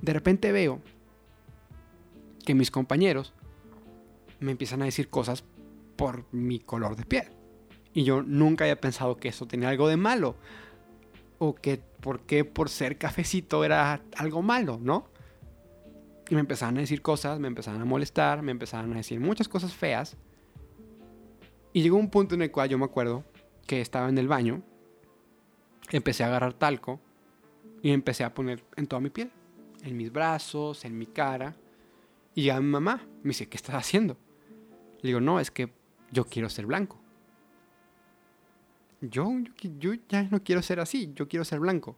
De 0.00 0.12
repente 0.12 0.52
veo 0.52 0.80
que 2.44 2.54
mis 2.54 2.70
compañeros 2.70 3.32
me 4.40 4.52
empiezan 4.52 4.82
a 4.82 4.84
decir 4.84 5.08
cosas 5.08 5.44
por 5.96 6.24
mi 6.32 6.58
color 6.60 6.96
de 6.96 7.04
piel. 7.04 7.28
Y 7.92 8.04
yo 8.04 8.22
nunca 8.22 8.64
había 8.64 8.80
pensado 8.80 9.16
que 9.16 9.28
eso 9.28 9.46
tenía 9.46 9.68
algo 9.68 9.88
de 9.88 9.96
malo. 9.96 10.36
O 11.38 11.54
que 11.54 11.80
por 12.00 12.20
qué 12.20 12.44
por 12.44 12.68
ser 12.68 12.98
cafecito 12.98 13.64
era 13.64 14.00
algo 14.16 14.42
malo, 14.42 14.78
¿no? 14.80 15.08
Y 16.28 16.34
me 16.34 16.40
empezaron 16.40 16.78
a 16.78 16.80
decir 16.80 17.02
cosas, 17.02 17.40
me 17.40 17.48
empezaron 17.48 17.80
a 17.80 17.84
molestar, 17.84 18.42
me 18.42 18.52
empezaron 18.52 18.92
a 18.92 18.96
decir 18.96 19.18
muchas 19.18 19.48
cosas 19.48 19.74
feas. 19.74 20.16
Y 21.72 21.82
llegó 21.82 21.96
un 21.96 22.10
punto 22.10 22.34
en 22.34 22.42
el 22.42 22.50
cual 22.50 22.68
yo 22.68 22.78
me 22.78 22.84
acuerdo 22.84 23.24
que 23.66 23.80
estaba 23.80 24.08
en 24.08 24.18
el 24.18 24.28
baño, 24.28 24.62
empecé 25.90 26.24
a 26.24 26.26
agarrar 26.26 26.54
talco 26.54 27.00
y 27.82 27.90
empecé 27.90 28.24
a 28.24 28.34
poner 28.34 28.64
en 28.76 28.86
toda 28.86 29.00
mi 29.00 29.10
piel, 29.10 29.30
en 29.82 29.96
mis 29.96 30.12
brazos, 30.12 30.84
en 30.84 30.98
mi 30.98 31.06
cara. 31.06 31.56
Y 32.34 32.48
a 32.50 32.60
mi 32.60 32.68
mamá 32.68 33.06
me 33.22 33.28
dice, 33.30 33.48
¿qué 33.48 33.56
estás 33.56 33.76
haciendo? 33.76 34.16
Le 35.00 35.08
digo, 35.08 35.20
no, 35.20 35.40
es 35.40 35.50
que 35.50 35.72
yo 36.10 36.24
quiero 36.24 36.48
ser 36.48 36.66
blanco 36.66 37.02
yo, 39.02 39.34
ya 40.08 40.22
no 40.24 40.42
quiero 40.42 40.62
ser 40.62 40.80
así, 40.80 41.12
yo 41.14 41.28
quiero 41.28 41.44
ser 41.44 41.60
blanco. 41.60 41.96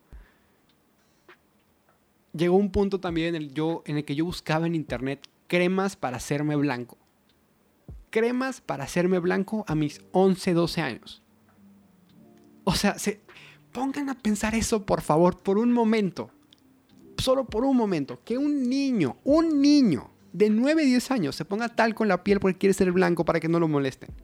Llegó 2.33 2.57
un 2.57 2.71
punto 2.71 2.99
también 2.99 3.35
en 3.35 3.43
el, 3.43 3.55
yo, 3.55 3.83
en 3.87 3.99
el 3.99 4.05
que 4.05 4.15
yo 4.15 4.25
buscaba 4.25 4.67
en 4.67 4.75
internet 4.75 5.29
cremas 5.47 5.97
para 5.97 6.17
hacerme 6.17 6.57
blanco. 6.57 6.99
Cremas 8.15 8.61
para 8.61 8.85
hacerme 8.85 9.19
blanco 9.19 9.65
a 9.67 9.75
mis 9.75 10.01
11, 10.13 10.55
12 10.55 10.81
años. 10.81 11.23
O 12.63 12.75
sea, 12.77 12.97
se, 12.97 13.21
pongan 13.73 14.09
a 14.09 14.15
pensar 14.15 14.55
eso, 14.55 14.87
por 14.87 15.03
favor, 15.03 15.41
por 15.41 15.59
un 15.59 15.73
momento. 15.73 16.31
Solo 17.19 17.45
por 17.45 17.65
un 17.65 17.77
momento. 17.77 18.21
Que 18.25 18.39
un 18.39 18.69
niño, 18.69 19.17
un 19.25 19.61
niño 19.61 20.13
de 20.33 20.49
9, 20.49 20.85
10 20.85 21.11
años 21.11 21.35
se 21.35 21.45
ponga 21.45 21.69
tal 21.69 21.97
con 21.97 22.07
la 22.07 22.23
piel 22.23 22.39
porque 22.39 22.59
quiere 22.59 22.75
ser 22.75 22.93
blanco 22.93 23.25
para 23.25 23.41
que 23.41 23.49
no 23.49 23.59
lo 23.59 23.67
molesten 23.67 24.15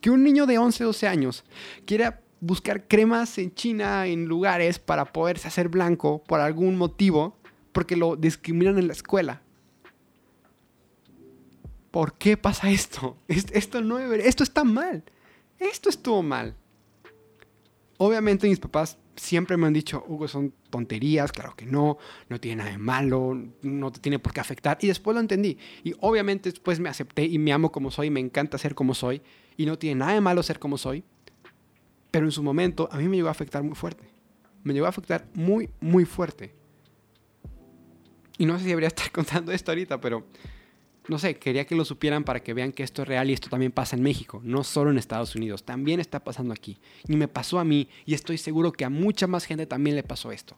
que 0.00 0.10
un 0.10 0.22
niño 0.22 0.46
de 0.46 0.58
11, 0.58 0.84
12 0.84 1.06
años 1.06 1.44
quiera 1.84 2.22
buscar 2.40 2.88
cremas 2.88 3.36
en 3.38 3.54
China, 3.54 4.06
en 4.06 4.26
lugares, 4.26 4.78
para 4.78 5.04
poderse 5.04 5.48
hacer 5.48 5.68
blanco 5.68 6.22
por 6.24 6.40
algún 6.40 6.76
motivo, 6.76 7.36
porque 7.72 7.96
lo 7.96 8.16
discriminan 8.16 8.78
en 8.78 8.86
la 8.86 8.94
escuela. 8.94 9.42
¿Por 11.90 12.14
qué 12.14 12.36
pasa 12.36 12.70
esto? 12.70 13.16
Esto, 13.28 13.80
no 13.80 13.98
esto 13.98 14.42
está 14.42 14.64
mal. 14.64 15.02
Esto 15.58 15.88
estuvo 15.88 16.22
mal. 16.22 16.54
Obviamente 17.98 18.48
mis 18.48 18.60
papás 18.60 18.96
siempre 19.16 19.58
me 19.58 19.66
han 19.66 19.74
dicho, 19.74 20.02
Hugo, 20.08 20.26
son 20.26 20.54
tonterías, 20.70 21.30
claro 21.32 21.54
que 21.54 21.66
no, 21.66 21.98
no 22.30 22.40
tiene 22.40 22.56
nada 22.56 22.70
de 22.70 22.78
malo, 22.78 23.36
no 23.60 23.92
te 23.92 24.00
tiene 24.00 24.18
por 24.18 24.32
qué 24.32 24.40
afectar. 24.40 24.78
Y 24.80 24.86
después 24.86 25.14
lo 25.14 25.20
entendí. 25.20 25.58
Y 25.84 25.94
obviamente 26.00 26.50
después 26.50 26.80
me 26.80 26.88
acepté 26.88 27.26
y 27.26 27.38
me 27.38 27.52
amo 27.52 27.70
como 27.70 27.90
soy, 27.90 28.08
me 28.08 28.20
encanta 28.20 28.56
ser 28.56 28.74
como 28.74 28.94
soy 28.94 29.20
y 29.56 29.66
no 29.66 29.78
tiene 29.78 29.96
nada 30.00 30.14
de 30.14 30.22
malo 30.22 30.42
ser 30.42 30.58
como 30.58 30.78
soy, 30.78 31.04
pero 32.10 32.24
en 32.24 32.32
su 32.32 32.42
momento 32.42 32.88
a 32.90 32.96
mí 32.96 33.08
me 33.08 33.16
llegó 33.16 33.28
a 33.28 33.32
afectar 33.32 33.62
muy 33.62 33.74
fuerte. 33.74 34.08
Me 34.62 34.72
llegó 34.72 34.86
a 34.86 34.90
afectar 34.90 35.26
muy, 35.34 35.68
muy 35.80 36.06
fuerte. 36.06 36.54
Y 38.38 38.46
no 38.46 38.56
sé 38.56 38.64
si 38.64 38.68
debería 38.70 38.88
estar 38.88 39.10
contando 39.12 39.52
esto 39.52 39.70
ahorita, 39.70 40.00
pero 40.00 40.24
no 41.10 41.18
sé, 41.18 41.36
quería 41.36 41.66
que 41.66 41.74
lo 41.74 41.84
supieran 41.84 42.22
para 42.24 42.40
que 42.40 42.54
vean 42.54 42.72
que 42.72 42.84
esto 42.84 43.02
es 43.02 43.08
real 43.08 43.28
y 43.28 43.32
esto 43.32 43.50
también 43.50 43.72
pasa 43.72 43.96
en 43.96 44.02
México, 44.02 44.40
no 44.44 44.62
solo 44.62 44.90
en 44.90 44.96
Estados 44.96 45.34
Unidos, 45.34 45.64
también 45.64 45.98
está 45.98 46.22
pasando 46.22 46.54
aquí. 46.54 46.78
Y 47.08 47.16
me 47.16 47.26
pasó 47.28 47.58
a 47.58 47.64
mí 47.64 47.88
y 48.06 48.14
estoy 48.14 48.38
seguro 48.38 48.72
que 48.72 48.84
a 48.84 48.90
mucha 48.90 49.26
más 49.26 49.44
gente 49.44 49.66
también 49.66 49.96
le 49.96 50.04
pasó 50.04 50.30
esto. 50.30 50.56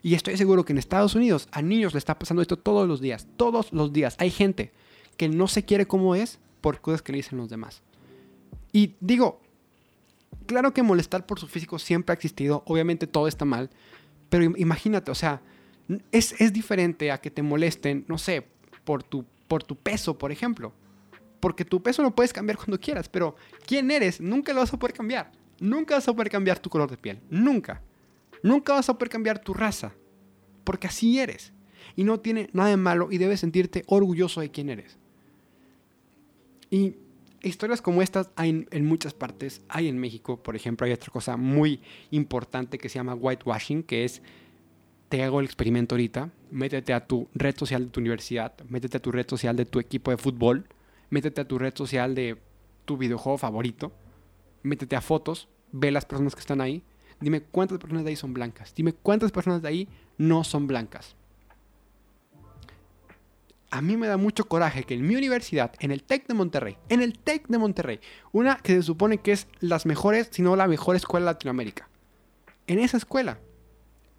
Y 0.00 0.14
estoy 0.14 0.36
seguro 0.36 0.64
que 0.64 0.72
en 0.72 0.78
Estados 0.78 1.16
Unidos 1.16 1.48
a 1.50 1.62
niños 1.62 1.94
le 1.94 1.98
está 1.98 2.16
pasando 2.16 2.40
esto 2.40 2.56
todos 2.56 2.86
los 2.86 3.00
días, 3.00 3.26
todos 3.36 3.72
los 3.72 3.92
días. 3.92 4.14
Hay 4.18 4.30
gente 4.30 4.72
que 5.16 5.28
no 5.28 5.48
se 5.48 5.64
quiere 5.64 5.86
como 5.86 6.14
es 6.14 6.38
por 6.60 6.80
cosas 6.80 7.02
que 7.02 7.10
le 7.10 7.18
dicen 7.18 7.36
los 7.36 7.48
demás. 7.48 7.82
Y 8.72 8.94
digo, 9.00 9.40
claro 10.46 10.72
que 10.72 10.84
molestar 10.84 11.26
por 11.26 11.40
su 11.40 11.48
físico 11.48 11.80
siempre 11.80 12.12
ha 12.12 12.14
existido, 12.14 12.62
obviamente 12.66 13.08
todo 13.08 13.26
está 13.26 13.44
mal, 13.44 13.68
pero 14.28 14.44
imagínate, 14.44 15.10
o 15.10 15.16
sea, 15.16 15.42
es, 16.12 16.52
diferente 16.52 17.10
a 17.10 17.18
que 17.18 17.32
te 17.32 17.42
molesten, 17.42 18.04
no 18.06 18.18
sé, 18.18 18.46
por 18.84 19.02
tu, 19.02 19.24
por 19.48 19.64
tu 19.64 19.76
peso, 19.76 20.16
por 20.16 20.30
ejemplo. 20.30 20.72
Porque 21.40 21.64
tu 21.64 21.82
peso 21.82 22.02
lo 22.02 22.14
puedes 22.14 22.32
cambiar 22.32 22.56
cuando 22.58 22.78
quieras, 22.78 23.08
pero 23.08 23.34
quién 23.66 23.90
eres 23.90 24.20
nunca 24.20 24.52
lo 24.52 24.60
vas 24.60 24.72
a 24.72 24.78
poder 24.78 24.94
cambiar. 24.94 25.32
Nunca 25.60 25.96
vas 25.96 26.06
a 26.06 26.12
poder 26.12 26.30
cambiar 26.30 26.58
tu 26.60 26.70
color 26.70 26.90
de 26.90 26.96
piel. 26.96 27.20
Nunca. 27.30 27.82
Nunca 28.42 28.74
vas 28.74 28.88
a 28.88 28.94
poder 28.94 29.10
cambiar 29.10 29.40
tu 29.40 29.54
raza. 29.54 29.92
Porque 30.62 30.86
así 30.86 31.18
eres. 31.18 31.52
Y 31.96 32.04
no 32.04 32.20
tiene 32.20 32.48
nada 32.52 32.68
de 32.68 32.76
malo 32.76 33.08
y 33.10 33.18
debes 33.18 33.40
sentirte 33.40 33.82
orgulloso 33.88 34.40
de 34.40 34.50
quién 34.50 34.68
eres. 34.68 34.98
Y 36.70 36.94
historias 37.42 37.82
como 37.82 38.02
estas 38.02 38.30
hay 38.36 38.66
en, 38.70 38.86
muchas 38.86 39.14
partes. 39.14 39.62
Hay 39.68 39.88
en 39.88 39.98
México, 39.98 40.42
por 40.42 40.54
ejemplo, 40.56 40.86
hay 40.86 40.92
otra 40.92 41.10
cosa 41.12 41.36
muy 41.36 41.80
importante 42.10 42.78
que 42.78 42.88
se 42.88 42.96
llama 42.96 43.14
whitewashing, 43.14 43.82
que 43.82 44.04
es, 44.04 44.22
te 45.08 45.22
hago 45.22 45.40
el 45.40 45.46
experimento 45.46 45.94
ahorita, 45.94 46.30
métete 46.50 46.92
a 46.92 47.06
tu 47.06 47.28
red 47.34 47.56
social 47.56 47.84
de 47.84 47.90
tu 47.90 48.00
universidad, 48.00 48.52
métete 48.68 48.98
a 48.98 49.00
tu 49.00 49.10
red 49.10 49.26
social 49.28 49.56
de 49.56 49.64
tu 49.64 49.80
equipo 49.80 50.10
de 50.10 50.18
fútbol, 50.18 50.66
métete 51.10 51.40
a 51.40 51.48
tu 51.48 51.58
red 51.58 51.74
social 51.74 52.14
de 52.14 52.38
tu 52.84 52.96
videojuego 52.96 53.38
favorito, 53.38 53.92
métete 54.62 54.96
a 54.96 55.00
fotos, 55.00 55.48
ve 55.72 55.90
las 55.90 56.04
personas 56.04 56.34
que 56.34 56.40
están 56.40 56.60
ahí, 56.60 56.82
dime 57.20 57.40
cuántas 57.40 57.78
personas 57.78 58.04
de 58.04 58.10
ahí 58.10 58.16
son 58.16 58.34
blancas, 58.34 58.74
dime 58.74 58.92
cuántas 58.92 59.32
personas 59.32 59.62
de 59.62 59.68
ahí 59.68 59.88
no 60.18 60.44
son 60.44 60.66
blancas. 60.66 61.16
A 63.70 63.82
mí 63.82 63.98
me 63.98 64.06
da 64.06 64.16
mucho 64.16 64.48
coraje 64.48 64.84
que 64.84 64.94
en 64.94 65.06
mi 65.06 65.14
universidad, 65.16 65.74
en 65.80 65.90
el 65.90 66.02
TEC 66.02 66.26
de 66.26 66.34
Monterrey, 66.34 66.78
en 66.88 67.02
el 67.02 67.18
TEC 67.18 67.48
de 67.48 67.58
Monterrey, 67.58 68.00
una 68.32 68.56
que 68.56 68.74
se 68.74 68.82
supone 68.82 69.18
que 69.18 69.32
es 69.32 69.46
las 69.60 69.84
mejores, 69.84 70.28
si 70.30 70.40
no 70.40 70.56
la 70.56 70.66
mejor 70.66 70.96
escuela 70.96 71.26
de 71.26 71.32
Latinoamérica, 71.32 71.88
en 72.66 72.78
esa 72.78 72.96
escuela 72.96 73.38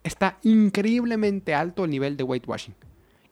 está 0.09 0.37
increíblemente 0.43 1.55
alto 1.55 1.85
el 1.85 1.91
nivel 1.91 2.17
de 2.17 2.23
whitewashing. 2.23 2.75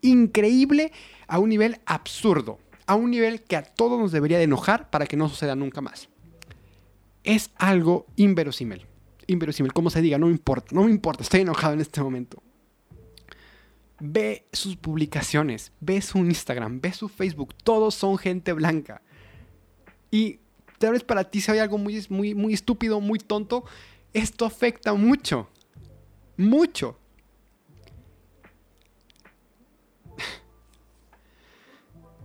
Increíble 0.02 0.94
a 1.28 1.40
un 1.40 1.50
nivel 1.50 1.82
absurdo, 1.86 2.60
a 2.86 2.96
un 2.96 3.12
nivel 3.12 3.42
que 3.42 3.58
a 3.58 3.64
todos 3.64 4.00
nos 4.00 4.14
debería 4.14 4.38
de 4.38 4.46
enojar 4.46 4.90
para 4.90 5.06
que 5.06 5.18
no 5.18 5.28
suceda 5.28 5.56
nunca 5.56 5.82
más. 5.82 6.08
Es 7.24 7.52
algo 7.58 8.06
inverosímil. 8.16 8.86
Inverosímil, 9.28 9.74
como 9.74 9.90
se 9.90 10.02
diga, 10.02 10.18
no 10.18 10.28
me 10.28 10.32
importa, 10.32 10.74
no 10.74 10.84
me 10.84 10.92
importa, 10.92 11.24
estoy 11.24 11.42
enojado 11.42 11.74
en 11.74 11.82
este 11.82 12.02
momento 12.02 12.42
ve 14.00 14.48
sus 14.54 14.76
publicaciones, 14.76 15.72
ve 15.80 16.02
su 16.02 16.20
Instagram, 16.20 16.82
ve 16.82 16.94
su 16.94 17.10
Facebook, 17.10 17.54
todos 17.64 17.96
son 17.96 18.18
gente 18.18 18.54
blanca. 18.54 19.02
Y 20.12 20.40
tal 20.78 20.94
vez 20.94 21.04
para 21.04 21.26
ti 21.26 21.42
sea 21.42 21.62
algo 21.62 21.78
muy, 21.78 22.06
muy, 22.10 22.36
muy 22.36 22.54
estúpido, 22.54 23.02
muy 23.02 23.20
tonto, 23.20 23.66
esto 24.14 24.46
afecta 24.46 24.94
mucho, 24.94 25.50
mucho. 26.38 27.00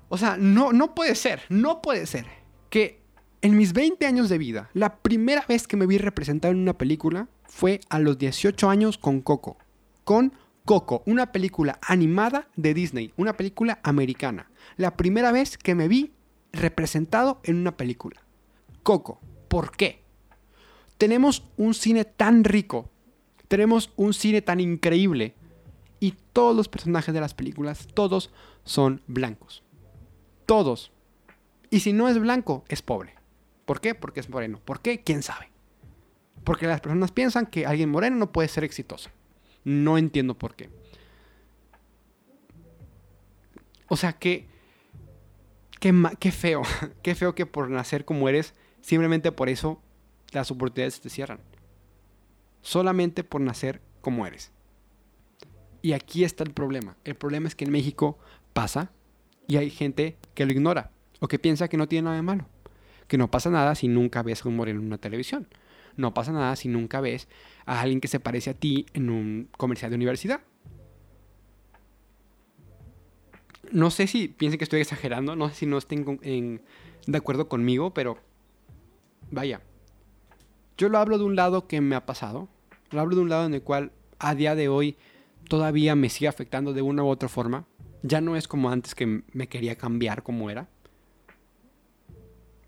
O 0.08 0.18
sea, 0.18 0.36
no, 0.36 0.72
no 0.72 0.94
puede 0.94 1.14
ser, 1.14 1.40
no 1.48 1.80
puede 1.80 2.04
ser 2.06 2.26
que 2.68 3.00
en 3.40 3.56
mis 3.56 3.72
20 3.72 4.06
años 4.06 4.28
de 4.28 4.38
vida, 4.38 4.70
la 4.74 4.98
primera 4.98 5.44
vez 5.48 5.66
que 5.66 5.76
me 5.76 5.86
vi 5.86 5.98
representado 5.98 6.52
en 6.52 6.60
una 6.60 6.76
película 6.78 7.28
fue 7.44 7.80
a 7.88 7.98
los 7.98 8.18
18 8.18 8.70
años 8.70 8.98
con 8.98 9.20
Coco, 9.20 9.56
con 10.04 10.32
Coco, 10.64 11.02
una 11.06 11.32
película 11.32 11.78
animada 11.82 12.46
de 12.56 12.72
Disney, 12.72 13.12
una 13.16 13.36
película 13.36 13.80
americana. 13.82 14.50
La 14.76 14.96
primera 14.96 15.32
vez 15.32 15.58
que 15.58 15.74
me 15.74 15.88
vi 15.88 16.12
representado 16.52 17.40
en 17.42 17.56
una 17.56 17.76
película. 17.76 18.22
Coco, 18.84 19.20
¿por 19.48 19.76
qué? 19.76 20.04
Tenemos 20.98 21.50
un 21.56 21.74
cine 21.74 22.04
tan 22.04 22.44
rico, 22.44 22.91
tenemos 23.52 23.92
un 23.96 24.14
cine 24.14 24.40
tan 24.40 24.60
increíble 24.60 25.34
y 26.00 26.14
todos 26.32 26.56
los 26.56 26.68
personajes 26.68 27.12
de 27.12 27.20
las 27.20 27.34
películas, 27.34 27.86
todos 27.92 28.30
son 28.64 29.02
blancos. 29.06 29.62
Todos. 30.46 30.90
Y 31.68 31.80
si 31.80 31.92
no 31.92 32.08
es 32.08 32.18
blanco, 32.18 32.64
es 32.68 32.80
pobre. 32.80 33.14
¿Por 33.66 33.82
qué? 33.82 33.94
Porque 33.94 34.20
es 34.20 34.30
moreno. 34.30 34.58
¿Por 34.64 34.80
qué? 34.80 35.02
¿Quién 35.02 35.22
sabe? 35.22 35.50
Porque 36.44 36.66
las 36.66 36.80
personas 36.80 37.12
piensan 37.12 37.44
que 37.44 37.66
alguien 37.66 37.90
moreno 37.90 38.16
no 38.16 38.32
puede 38.32 38.48
ser 38.48 38.64
exitoso. 38.64 39.10
No 39.64 39.98
entiendo 39.98 40.32
por 40.32 40.54
qué. 40.54 40.70
O 43.88 43.98
sea, 43.98 44.14
que... 44.14 44.46
Qué, 45.78 45.92
qué 46.18 46.32
feo. 46.32 46.62
qué 47.02 47.14
feo 47.14 47.34
que 47.34 47.44
por 47.44 47.68
nacer 47.68 48.06
como 48.06 48.30
eres, 48.30 48.54
simplemente 48.80 49.30
por 49.30 49.50
eso 49.50 49.78
las 50.30 50.50
oportunidades 50.50 51.02
te 51.02 51.10
cierran. 51.10 51.51
Solamente 52.62 53.24
por 53.24 53.40
nacer 53.40 53.80
como 54.00 54.26
eres. 54.26 54.52
Y 55.82 55.92
aquí 55.92 56.24
está 56.24 56.44
el 56.44 56.52
problema. 56.52 56.96
El 57.04 57.16
problema 57.16 57.48
es 57.48 57.54
que 57.54 57.64
en 57.64 57.72
México 57.72 58.18
pasa 58.52 58.92
y 59.48 59.56
hay 59.56 59.68
gente 59.68 60.16
que 60.34 60.46
lo 60.46 60.52
ignora 60.52 60.92
o 61.20 61.28
que 61.28 61.38
piensa 61.38 61.68
que 61.68 61.76
no 61.76 61.88
tiene 61.88 62.04
nada 62.04 62.16
de 62.16 62.22
malo. 62.22 62.46
Que 63.08 63.18
no 63.18 63.30
pasa 63.30 63.50
nada 63.50 63.74
si 63.74 63.88
nunca 63.88 64.22
ves 64.22 64.44
a 64.44 64.48
un 64.48 64.56
moreno 64.56 64.80
en 64.80 64.86
una 64.86 64.98
televisión. 64.98 65.48
No 65.96 66.14
pasa 66.14 66.32
nada 66.32 66.56
si 66.56 66.68
nunca 66.68 67.00
ves 67.00 67.28
a 67.66 67.80
alguien 67.80 68.00
que 68.00 68.08
se 68.08 68.20
parece 68.20 68.50
a 68.50 68.54
ti 68.54 68.86
en 68.94 69.10
un 69.10 69.48
comercial 69.56 69.90
de 69.90 69.96
universidad. 69.96 70.40
No 73.72 73.90
sé 73.90 74.06
si 74.06 74.28
piensen 74.28 74.58
que 74.58 74.64
estoy 74.64 74.80
exagerando, 74.80 75.34
no 75.34 75.48
sé 75.48 75.54
si 75.54 75.66
no 75.66 75.78
estén 75.78 76.62
de 77.06 77.18
acuerdo 77.18 77.48
conmigo, 77.48 77.92
pero 77.92 78.18
vaya. 79.30 79.60
Yo 80.76 80.88
lo 80.88 80.98
hablo 80.98 81.18
de 81.18 81.24
un 81.24 81.36
lado 81.36 81.66
que 81.66 81.80
me 81.80 81.96
ha 81.96 82.06
pasado. 82.06 82.48
Lo 82.90 83.00
hablo 83.00 83.16
de 83.16 83.22
un 83.22 83.28
lado 83.28 83.46
en 83.46 83.54
el 83.54 83.62
cual 83.62 83.92
a 84.18 84.34
día 84.34 84.54
de 84.54 84.68
hoy 84.68 84.96
todavía 85.48 85.94
me 85.94 86.08
sigue 86.08 86.28
afectando 86.28 86.72
de 86.72 86.82
una 86.82 87.02
u 87.02 87.08
otra 87.08 87.28
forma. 87.28 87.66
Ya 88.02 88.20
no 88.20 88.36
es 88.36 88.48
como 88.48 88.70
antes 88.70 88.94
que 88.94 89.22
me 89.32 89.48
quería 89.48 89.76
cambiar 89.76 90.22
como 90.22 90.50
era. 90.50 90.68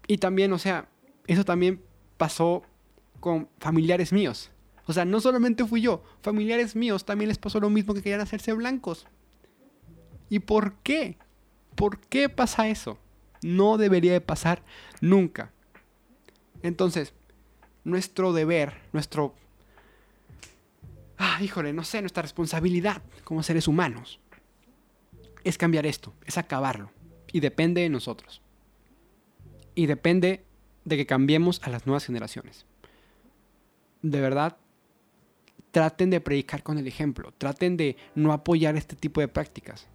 Y 0.06 0.18
también, 0.18 0.52
o 0.52 0.58
sea, 0.58 0.88
eso 1.26 1.44
también 1.44 1.80
pasó 2.16 2.62
con 3.20 3.48
familiares 3.58 4.12
míos. 4.12 4.50
O 4.86 4.92
sea, 4.92 5.04
no 5.04 5.20
solamente 5.20 5.64
fui 5.64 5.80
yo, 5.80 6.02
familiares 6.20 6.76
míos 6.76 7.06
también 7.06 7.28
les 7.28 7.38
pasó 7.38 7.58
lo 7.58 7.70
mismo 7.70 7.94
que 7.94 8.02
querían 8.02 8.20
hacerse 8.20 8.52
blancos. 8.52 9.06
¿Y 10.28 10.40
por 10.40 10.74
qué? 10.82 11.16
¿Por 11.74 11.98
qué 11.98 12.28
pasa 12.28 12.68
eso? 12.68 12.98
No 13.42 13.78
debería 13.78 14.12
de 14.12 14.20
pasar 14.20 14.62
nunca. 15.00 15.52
Entonces, 16.62 17.14
nuestro 17.84 18.32
deber, 18.32 18.74
nuestro... 18.92 19.34
Ah, 21.16 21.38
híjole, 21.40 21.72
no 21.72 21.84
sé, 21.84 22.00
nuestra 22.00 22.22
responsabilidad 22.22 23.02
como 23.22 23.42
seres 23.42 23.68
humanos 23.68 24.18
es 25.44 25.58
cambiar 25.58 25.86
esto, 25.86 26.12
es 26.24 26.38
acabarlo. 26.38 26.90
Y 27.32 27.40
depende 27.40 27.82
de 27.82 27.88
nosotros. 27.88 28.40
Y 29.74 29.86
depende 29.86 30.44
de 30.84 30.96
que 30.96 31.06
cambiemos 31.06 31.60
a 31.62 31.70
las 31.70 31.86
nuevas 31.86 32.04
generaciones. 32.04 32.66
De 34.02 34.20
verdad, 34.20 34.56
traten 35.70 36.10
de 36.10 36.20
predicar 36.20 36.62
con 36.62 36.78
el 36.78 36.86
ejemplo. 36.86 37.32
Traten 37.36 37.76
de 37.76 37.96
no 38.14 38.32
apoyar 38.32 38.76
este 38.76 38.96
tipo 38.96 39.20
de 39.20 39.28
prácticas. 39.28 39.88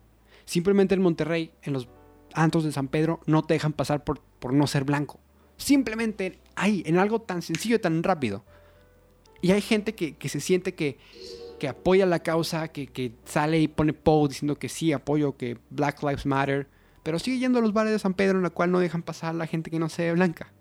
Simplemente 0.46 0.96
en 0.96 1.02
Monterrey, 1.02 1.52
en 1.64 1.74
los 1.74 1.88
antros 2.34 2.64
de 2.64 2.72
San 2.72 2.88
Pedro, 2.88 3.22
no 3.26 3.44
te 3.44 3.54
dejan 3.54 3.74
pasar 3.74 4.04
por, 4.04 4.20
por 4.20 4.54
no 4.54 4.68
ser 4.68 4.84
blanco. 4.84 5.20
Simplemente 5.58 6.40
ahí, 6.60 6.84
en 6.86 6.98
algo 6.98 7.22
tan 7.22 7.42
sencillo 7.42 7.78
y 7.78 7.80
tan 7.80 8.04
rápido. 8.04 8.44
Y 9.42 9.52
hay 9.52 9.62
gente 9.62 9.96
que, 9.96 10.30
se 10.30 10.40
siente 10.40 10.76
que, 10.76 10.98
apoya 11.68 12.06
la 12.06 12.20
causa, 12.20 12.68
que, 12.68 12.88
que 12.88 13.14
sale 13.26 13.60
y 13.60 13.68
pone 13.68 13.94
post 13.94 14.34
diciendo 14.34 14.56
que 14.58 14.70
sí, 14.70 14.94
apoyo, 14.94 15.36
que 15.38 15.58
Black 15.70 16.02
Lives 16.04 16.26
Matter 16.26 16.68
pero 17.04 17.20
sigue 17.20 17.40
yendo 17.40 17.60
a 17.60 17.62
los 17.62 17.74
bares 17.74 17.92
de 17.92 18.00
San 18.00 18.14
Pedro 18.14 18.38
en 18.38 18.44
la 18.44 18.50
cual 18.50 18.72
no 18.72 18.80
dejan 18.80 19.04
pasar 19.04 19.32
a 19.32 19.34
la 19.34 19.48
gente 19.48 19.72
que 19.72 19.80
no 19.80 19.90
se 19.90 20.04
ve 20.04 20.14
blanca. 20.14 20.52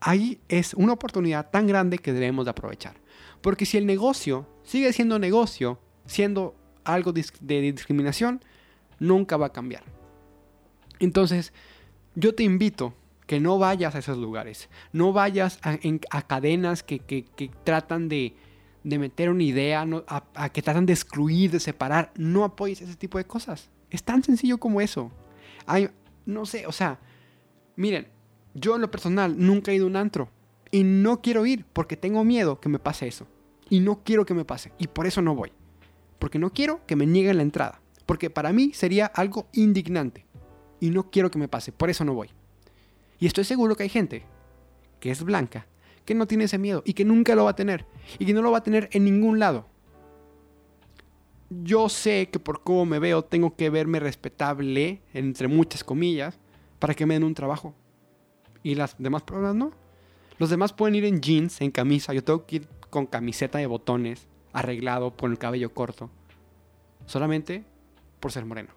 Ahí 0.00 0.40
es 0.48 0.74
una 0.74 0.92
oportunidad 0.92 1.50
tan 1.50 1.66
grande 1.66 1.98
que 1.98 2.12
debemos 2.12 2.44
de 2.44 2.50
aprovechar. 2.50 3.00
Porque 3.40 3.66
si 3.66 3.78
el 3.78 3.86
negocio 3.86 4.46
sigue 4.64 4.92
siendo 4.92 5.18
negocio, 5.18 5.80
siendo 6.06 6.54
algo 6.84 7.12
de 7.12 7.60
discriminación, 7.60 8.44
nunca 8.98 9.36
va 9.36 9.46
a 9.46 9.52
cambiar. 9.52 9.84
Entonces, 10.98 11.52
yo 12.14 12.34
te 12.34 12.42
invito 12.42 12.94
que 13.28 13.40
no 13.40 13.58
vayas 13.58 13.94
a 13.94 13.98
esos 13.98 14.16
lugares, 14.16 14.70
no 14.90 15.12
vayas 15.12 15.60
a, 15.62 16.22
cadenas 16.22 16.82
que, 16.82 17.28
tratan 17.62 18.08
de, 18.08 18.34
meter 18.82 19.28
una 19.28 19.42
idea, 19.42 19.86
a, 20.06 20.48
que 20.48 20.62
tratan 20.62 20.86
de 20.86 20.94
excluir, 20.94 21.50
de 21.50 21.60
separar, 21.60 22.10
no 22.16 22.42
apoyes 22.42 22.80
ese 22.80 22.96
tipo 22.96 23.18
de 23.18 23.26
cosas. 23.26 23.68
Es 23.90 24.02
tan 24.02 24.24
sencillo 24.24 24.56
como 24.56 24.80
eso. 24.80 25.12
No 26.24 26.46
sé, 26.46 26.66
o 26.66 26.72
sea, 26.72 27.00
miren, 27.76 28.08
yo 28.54 28.76
en 28.76 28.80
lo 28.80 28.90
personal 28.90 29.34
nunca 29.36 29.72
he 29.72 29.74
ido 29.74 29.84
a 29.84 29.88
un 29.88 29.96
antro 29.96 30.30
y 30.70 30.82
no 30.82 31.20
quiero 31.20 31.44
ir 31.44 31.66
porque 31.74 31.98
tengo 31.98 32.24
miedo 32.24 32.60
que 32.60 32.70
me 32.70 32.78
pase 32.78 33.08
eso. 33.08 33.26
Y 33.68 33.80
no 33.80 34.02
quiero 34.04 34.24
que 34.24 34.32
me 34.32 34.46
pase 34.46 34.72
y 34.78 34.86
por 34.86 35.06
eso 35.06 35.20
no 35.20 35.34
voy. 35.34 35.52
Porque 36.18 36.38
no 36.38 36.50
quiero 36.54 36.80
que 36.86 36.96
me 36.96 37.04
nieguen 37.04 37.36
la 37.36 37.42
entrada. 37.42 37.82
Porque 38.06 38.30
para 38.30 38.54
mí 38.54 38.72
sería 38.72 39.04
algo 39.04 39.48
indignante. 39.52 40.24
Y 40.80 40.88
no 40.88 41.10
quiero 41.10 41.30
que 41.30 41.38
me 41.38 41.48
pase, 41.48 41.72
por 41.72 41.90
eso 41.90 42.06
no 42.06 42.14
voy. 42.14 42.30
Y 43.18 43.26
estoy 43.26 43.44
seguro 43.44 43.76
que 43.76 43.84
hay 43.84 43.88
gente 43.88 44.24
que 45.00 45.10
es 45.10 45.22
blanca, 45.22 45.66
que 46.04 46.14
no 46.14 46.26
tiene 46.26 46.44
ese 46.44 46.58
miedo 46.58 46.82
y 46.84 46.94
que 46.94 47.04
nunca 47.04 47.34
lo 47.34 47.44
va 47.44 47.50
a 47.50 47.56
tener. 47.56 47.86
Y 48.18 48.26
que 48.26 48.34
no 48.34 48.42
lo 48.42 48.50
va 48.50 48.58
a 48.58 48.62
tener 48.62 48.88
en 48.92 49.04
ningún 49.04 49.38
lado 49.38 49.66
yo 51.50 51.88
sé 51.88 52.28
que 52.30 52.38
por 52.38 52.62
cómo 52.62 52.84
me 52.84 52.98
veo 52.98 53.24
tengo 53.24 53.56
que 53.56 53.70
verme 53.70 54.00
respetable, 54.00 55.00
entre 55.14 55.48
muchas 55.48 55.82
comillas, 55.82 56.38
para 56.78 56.94
que 56.94 57.06
me 57.06 57.14
den 57.14 57.24
un 57.24 57.34
trabajo. 57.34 57.74
Y 58.62 58.74
las 58.74 58.96
demás 58.98 59.22
personas 59.22 59.54
no. 59.54 59.72
Los 60.38 60.50
demás 60.50 60.72
pueden 60.72 60.94
ir 60.94 61.04
en 61.04 61.20
jeans, 61.20 61.60
en 61.60 61.70
camisa. 61.70 62.12
Yo 62.12 62.22
tengo 62.22 62.46
que 62.46 62.56
ir 62.56 62.68
con 62.90 63.06
camiseta 63.06 63.58
de 63.58 63.66
botones, 63.66 64.26
arreglado, 64.52 65.16
con 65.16 65.30
el 65.32 65.38
cabello 65.38 65.72
corto. 65.72 66.10
Solamente 67.06 67.64
por 68.20 68.30
ser 68.30 68.44
moreno. 68.44 68.70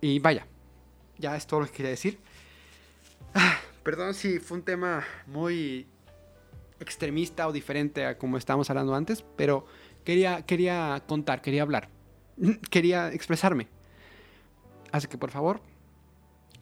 Y 0.00 0.18
vaya, 0.20 0.46
ya 1.18 1.36
es 1.36 1.46
todo 1.46 1.60
lo 1.60 1.66
que 1.66 1.72
quería 1.72 1.90
decir. 1.90 2.18
Ah, 3.34 3.58
perdón 3.82 4.14
si 4.14 4.38
fue 4.38 4.58
un 4.58 4.64
tema 4.64 5.04
muy 5.26 5.86
extremista 6.80 7.48
o 7.48 7.52
diferente 7.52 8.04
a 8.04 8.18
como 8.18 8.36
estábamos 8.36 8.68
hablando 8.70 8.94
antes, 8.94 9.24
pero 9.36 9.66
Quería, 10.06 11.02
contar, 11.04 11.42
quería 11.42 11.62
hablar, 11.62 11.88
quería 12.70 13.12
expresarme. 13.12 13.66
Así 14.92 15.08
que 15.08 15.18
por 15.18 15.32
favor, 15.32 15.60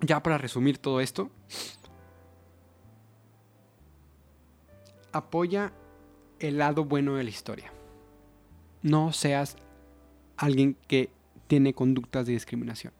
ya 0.01 0.23
para 0.23 0.38
resumir 0.38 0.79
todo 0.79 1.03
esto, 1.03 1.31
apoya 5.12 5.75
el 6.38 6.57
lado 6.57 6.87
bueno 6.87 7.17
de 7.17 7.25
la 7.25 7.29
historia. 7.29 7.71
No 8.81 9.12
seas 9.12 9.59
alguien 10.38 10.79
que 10.88 11.11
tiene 11.47 11.75
conductas 11.75 12.25
de 12.25 12.33
discriminación. 12.33 12.95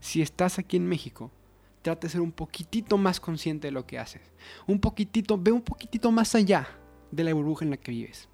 Si 0.00 0.22
estás 0.22 0.58
aquí 0.58 0.76
en 0.76 0.86
México, 0.86 1.30
trate 1.82 2.06
de 2.06 2.12
ser 2.12 2.20
un 2.20 2.32
poquitito 2.32 2.98
más 2.98 3.20
consciente 3.20 3.68
de 3.68 3.72
lo 3.72 3.86
que 3.86 3.98
haces. 3.98 4.22
Un 4.66 4.80
poquitito, 4.80 5.38
ve 5.38 5.52
un 5.52 5.62
poquitito 5.62 6.10
más 6.10 6.34
allá 6.34 6.68
de 7.10 7.24
la 7.24 7.34
burbuja 7.34 7.64
en 7.64 7.70
la 7.70 7.76
que 7.76 7.90
vives. 7.90 8.28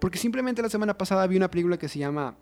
Porque 0.00 0.18
simplemente 0.18 0.62
la 0.62 0.68
semana 0.68 0.96
pasada 0.96 1.26
vi 1.26 1.36
una 1.36 1.50
película 1.50 1.78
que 1.78 1.88
se 1.88 1.98
llama 1.98 2.36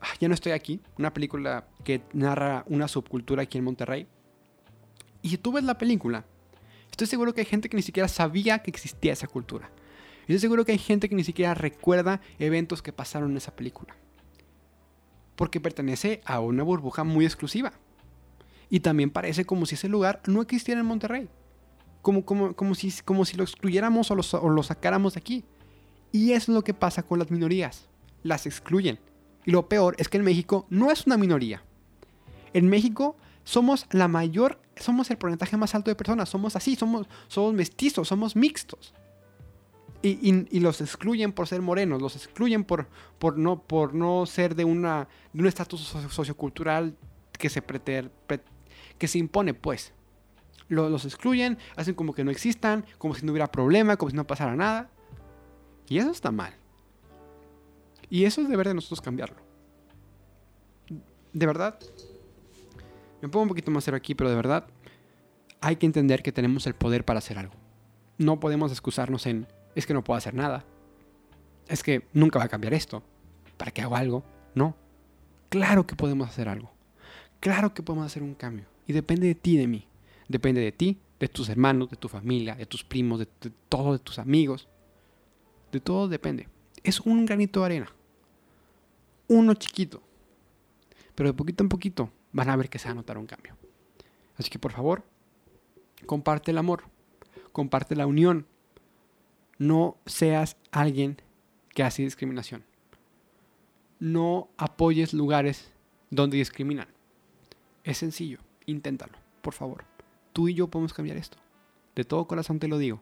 ah, 0.00 0.08
Ya 0.20 0.28
no 0.28 0.34
estoy 0.34 0.52
aquí, 0.52 0.80
una 0.98 1.12
película 1.12 1.68
que 1.84 2.02
narra 2.12 2.64
una 2.68 2.88
subcultura 2.88 3.42
aquí 3.42 3.58
en 3.58 3.64
Monterrey. 3.64 4.06
Y 5.22 5.30
si 5.30 5.38
tú 5.38 5.52
ves 5.52 5.64
la 5.64 5.78
película, 5.78 6.26
estoy 6.90 7.06
seguro 7.06 7.32
que 7.32 7.40
hay 7.40 7.46
gente 7.46 7.68
que 7.68 7.76
ni 7.76 7.82
siquiera 7.82 8.08
sabía 8.08 8.58
que 8.60 8.70
existía 8.70 9.12
esa 9.12 9.26
cultura. 9.26 9.70
Estoy 10.22 10.38
seguro 10.38 10.64
que 10.64 10.72
hay 10.72 10.78
gente 10.78 11.08
que 11.08 11.14
ni 11.14 11.24
siquiera 11.24 11.54
recuerda 11.54 12.20
eventos 12.38 12.82
que 12.82 12.92
pasaron 12.92 13.30
en 13.30 13.36
esa 13.36 13.54
película. 13.54 13.94
Porque 15.36 15.60
pertenece 15.60 16.20
a 16.24 16.40
una 16.40 16.62
burbuja 16.62 17.04
muy 17.04 17.24
exclusiva. 17.24 17.72
Y 18.70 18.80
también 18.80 19.10
parece 19.10 19.44
como 19.44 19.66
si 19.66 19.74
ese 19.74 19.88
lugar 19.88 20.22
no 20.26 20.42
existiera 20.42 20.80
en 20.80 20.86
Monterrey. 20.86 21.28
Como, 22.02 22.24
como, 22.24 22.54
como, 22.54 22.74
si, 22.74 22.92
como 23.04 23.24
si 23.24 23.36
lo 23.36 23.44
excluyéramos 23.44 24.10
o 24.10 24.14
lo, 24.14 24.22
o 24.40 24.48
lo 24.48 24.62
sacáramos 24.62 25.14
de 25.14 25.20
aquí. 25.20 25.44
Y 26.12 26.32
es 26.32 26.48
lo 26.48 26.62
que 26.62 26.74
pasa 26.74 27.02
con 27.02 27.18
las 27.18 27.30
minorías. 27.30 27.88
Las 28.22 28.46
excluyen. 28.46 28.98
Y 29.44 29.50
lo 29.50 29.68
peor 29.68 29.94
es 29.98 30.08
que 30.08 30.16
en 30.16 30.24
México 30.24 30.66
no 30.70 30.90
es 30.90 31.06
una 31.06 31.16
minoría. 31.16 31.62
En 32.52 32.68
México 32.68 33.16
somos 33.44 33.86
la 33.90 34.08
mayor, 34.08 34.60
somos 34.76 35.10
el 35.10 35.18
porcentaje 35.18 35.56
más 35.56 35.74
alto 35.74 35.90
de 35.90 35.96
personas. 35.96 36.28
Somos 36.28 36.56
así, 36.56 36.76
somos, 36.76 37.06
somos 37.28 37.54
mestizos, 37.54 38.08
somos 38.08 38.36
mixtos. 38.36 38.94
Y, 40.06 40.60
los 40.60 40.82
excluyen 40.82 41.32
por 41.32 41.48
ser 41.48 41.62
morenos, 41.62 42.02
los 42.02 42.14
excluyen 42.14 42.62
por, 42.62 42.88
por, 43.18 43.38
no, 43.38 43.62
por 43.62 43.94
no 43.94 44.26
ser 44.26 44.54
de, 44.54 44.62
una, 44.66 45.08
de 45.32 45.40
un 45.40 45.46
estatus 45.46 45.80
sociocultural 46.10 46.94
que 47.32 47.48
se, 47.48 47.62
que 48.98 49.08
se 49.08 49.18
impone, 49.18 49.54
pues. 49.54 49.94
los 50.68 51.06
excluyen, 51.06 51.56
hacen 51.74 51.94
como 51.94 52.12
que 52.12 52.22
no 52.22 52.30
existan, 52.30 52.84
como 52.98 53.14
si 53.14 53.24
no 53.24 53.32
hubiera 53.32 53.50
problema, 53.50 53.96
como 53.96 54.10
si 54.10 54.16
no 54.16 54.26
pasara 54.26 54.54
nada. 54.54 54.90
Y 55.88 55.96
eso 55.96 56.10
está 56.10 56.30
mal. 56.30 56.52
Y 58.10 58.26
eso 58.26 58.42
es 58.42 58.48
deber 58.50 58.68
de 58.68 58.74
nosotros 58.74 59.00
cambiarlo. 59.00 59.40
De 61.32 61.46
verdad, 61.46 61.78
me 63.22 63.30
pongo 63.30 63.44
un 63.44 63.48
poquito 63.48 63.70
más 63.70 63.84
serio 63.84 63.96
aquí, 63.96 64.14
pero 64.14 64.28
de 64.28 64.36
verdad 64.36 64.66
hay 65.62 65.76
que 65.76 65.86
entender 65.86 66.22
que 66.22 66.30
tenemos 66.30 66.66
el 66.66 66.74
poder 66.74 67.06
para 67.06 67.20
hacer 67.20 67.38
algo. 67.38 67.54
No 68.18 68.38
podemos 68.38 68.70
excusarnos 68.70 69.24
en 69.24 69.46
es 69.74 69.86
que 69.86 69.94
no 69.94 70.04
puedo 70.04 70.18
hacer 70.18 70.34
nada. 70.34 70.64
Es 71.68 71.82
que 71.82 72.06
nunca 72.12 72.38
va 72.38 72.46
a 72.46 72.48
cambiar 72.48 72.74
esto. 72.74 73.02
¿Para 73.56 73.70
qué 73.70 73.82
hago 73.82 73.96
algo? 73.96 74.24
No. 74.54 74.76
Claro 75.48 75.86
que 75.86 75.96
podemos 75.96 76.28
hacer 76.28 76.48
algo. 76.48 76.72
Claro 77.40 77.74
que 77.74 77.82
podemos 77.82 78.06
hacer 78.06 78.22
un 78.22 78.34
cambio. 78.34 78.66
Y 78.86 78.92
depende 78.92 79.26
de 79.26 79.34
ti, 79.34 79.56
de 79.56 79.66
mí. 79.66 79.86
Depende 80.28 80.60
de 80.60 80.72
ti, 80.72 80.98
de 81.20 81.28
tus 81.28 81.48
hermanos, 81.48 81.90
de 81.90 81.96
tu 81.96 82.08
familia, 82.08 82.54
de 82.54 82.66
tus 82.66 82.84
primos, 82.84 83.18
de, 83.18 83.28
de 83.40 83.52
todos, 83.68 83.98
de 83.98 84.04
tus 84.04 84.18
amigos. 84.18 84.68
De 85.72 85.80
todo 85.80 86.08
depende. 86.08 86.48
Es 86.82 87.00
un 87.00 87.26
granito 87.26 87.60
de 87.60 87.66
arena. 87.66 87.92
Uno 89.28 89.54
chiquito. 89.54 90.02
Pero 91.14 91.30
de 91.30 91.34
poquito 91.34 91.62
en 91.64 91.68
poquito 91.68 92.10
van 92.32 92.50
a 92.50 92.56
ver 92.56 92.68
que 92.68 92.78
se 92.78 92.88
va 92.88 92.92
a 92.92 92.96
notar 92.96 93.18
un 93.18 93.26
cambio. 93.26 93.56
Así 94.36 94.50
que 94.50 94.58
por 94.58 94.72
favor, 94.72 95.04
comparte 96.06 96.50
el 96.50 96.58
amor. 96.58 96.84
Comparte 97.52 97.94
la 97.96 98.06
unión. 98.06 98.46
No 99.58 99.98
seas 100.06 100.56
alguien 100.70 101.20
que 101.70 101.82
hace 101.82 102.02
discriminación. 102.02 102.64
No 103.98 104.48
apoyes 104.56 105.12
lugares 105.14 105.72
donde 106.10 106.36
discriminan. 106.36 106.88
Es 107.84 107.98
sencillo, 107.98 108.38
inténtalo, 108.66 109.18
por 109.42 109.54
favor. 109.54 109.84
Tú 110.32 110.48
y 110.48 110.54
yo 110.54 110.68
podemos 110.68 110.92
cambiar 110.92 111.16
esto. 111.16 111.38
De 111.94 112.04
todo 112.04 112.26
corazón 112.26 112.58
te 112.58 112.68
lo 112.68 112.78
digo. 112.78 113.00